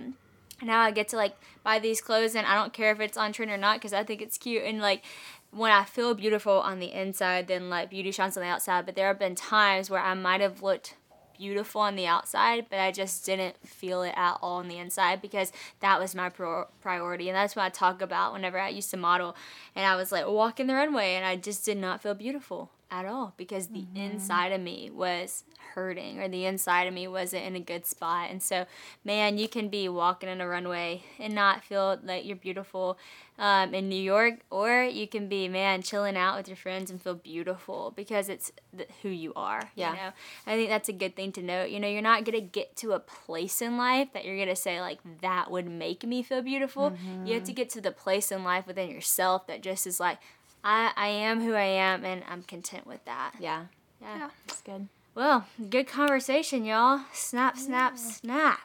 [0.61, 3.33] now I get to like buy these clothes and I don't care if it's on
[3.33, 5.03] trend or not because I think it's cute and like
[5.51, 8.85] when I feel beautiful on the inside, then like beauty shines on the outside.
[8.85, 10.95] But there have been times where I might have looked
[11.39, 15.21] beautiful on the outside, but I just didn't feel it at all on the inside
[15.21, 17.29] because that was my pro- priority.
[17.29, 19.35] And that's what I talk about whenever I used to model.
[19.75, 23.05] And I was like walking the runway and I just did not feel beautiful at
[23.05, 27.55] all because the inside of me was hurting or the inside of me wasn't in
[27.55, 28.29] a good spot.
[28.31, 28.65] And so,
[29.03, 32.97] man, you can be walking in a runway and not feel like you're beautiful
[33.37, 37.01] um, in New York, or you can be, man, chilling out with your friends and
[37.01, 39.71] feel beautiful because it's th- who you are.
[39.75, 39.91] Yeah.
[39.91, 40.11] You know?
[40.45, 41.69] I think that's a good thing to note.
[41.69, 44.49] You know, you're not going to get to a place in life that you're going
[44.49, 46.93] to say, like, that would make me feel beautiful.
[47.23, 50.17] You have to get to the place in life within yourself that just is like,
[50.63, 53.33] I, I am who I am and I'm content with that.
[53.39, 53.65] Yeah.
[54.01, 54.17] Yeah.
[54.17, 54.29] Yeah.
[54.47, 54.87] That's good.
[55.15, 57.01] Well, good conversation, y'all.
[57.13, 58.61] Snap, snap, snap.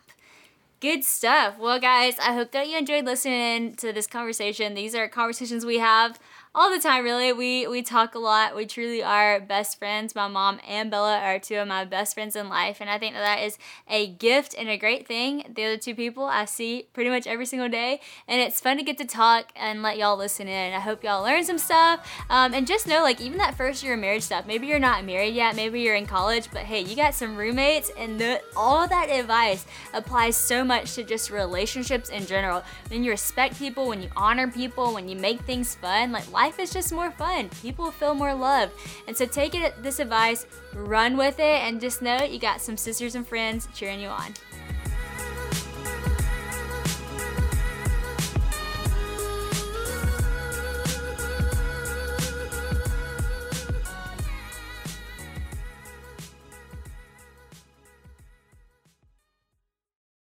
[0.81, 1.59] Good stuff.
[1.59, 4.75] Well, guys, I hope that you enjoyed listening to this conversation.
[4.75, 6.19] These are conversations we have
[6.55, 7.33] all the time, really.
[7.33, 8.55] We we talk a lot.
[8.55, 10.15] We truly are best friends.
[10.15, 13.15] My mom and Bella are two of my best friends in life, and I think
[13.15, 15.45] that that is a gift and a great thing.
[15.53, 18.85] The other two people I see pretty much every single day, and it's fun to
[18.85, 20.73] get to talk and let y'all listen in.
[20.73, 23.95] I hope y'all learn some stuff, um, and just know, like, even that first year
[23.95, 24.47] of marriage stuff.
[24.47, 25.57] Maybe you're not married yet.
[25.57, 29.67] Maybe you're in college, but hey, you got some roommates, and the, all that advice
[29.93, 32.63] applies so much to just relationships in general.
[32.91, 36.59] When you respect people, when you honor people, when you make things fun, like life
[36.59, 37.49] is just more fun.
[37.63, 38.73] People feel more loved.
[39.09, 42.77] And so take it this advice, run with it, and just know you got some
[42.77, 44.35] sisters and friends cheering you on.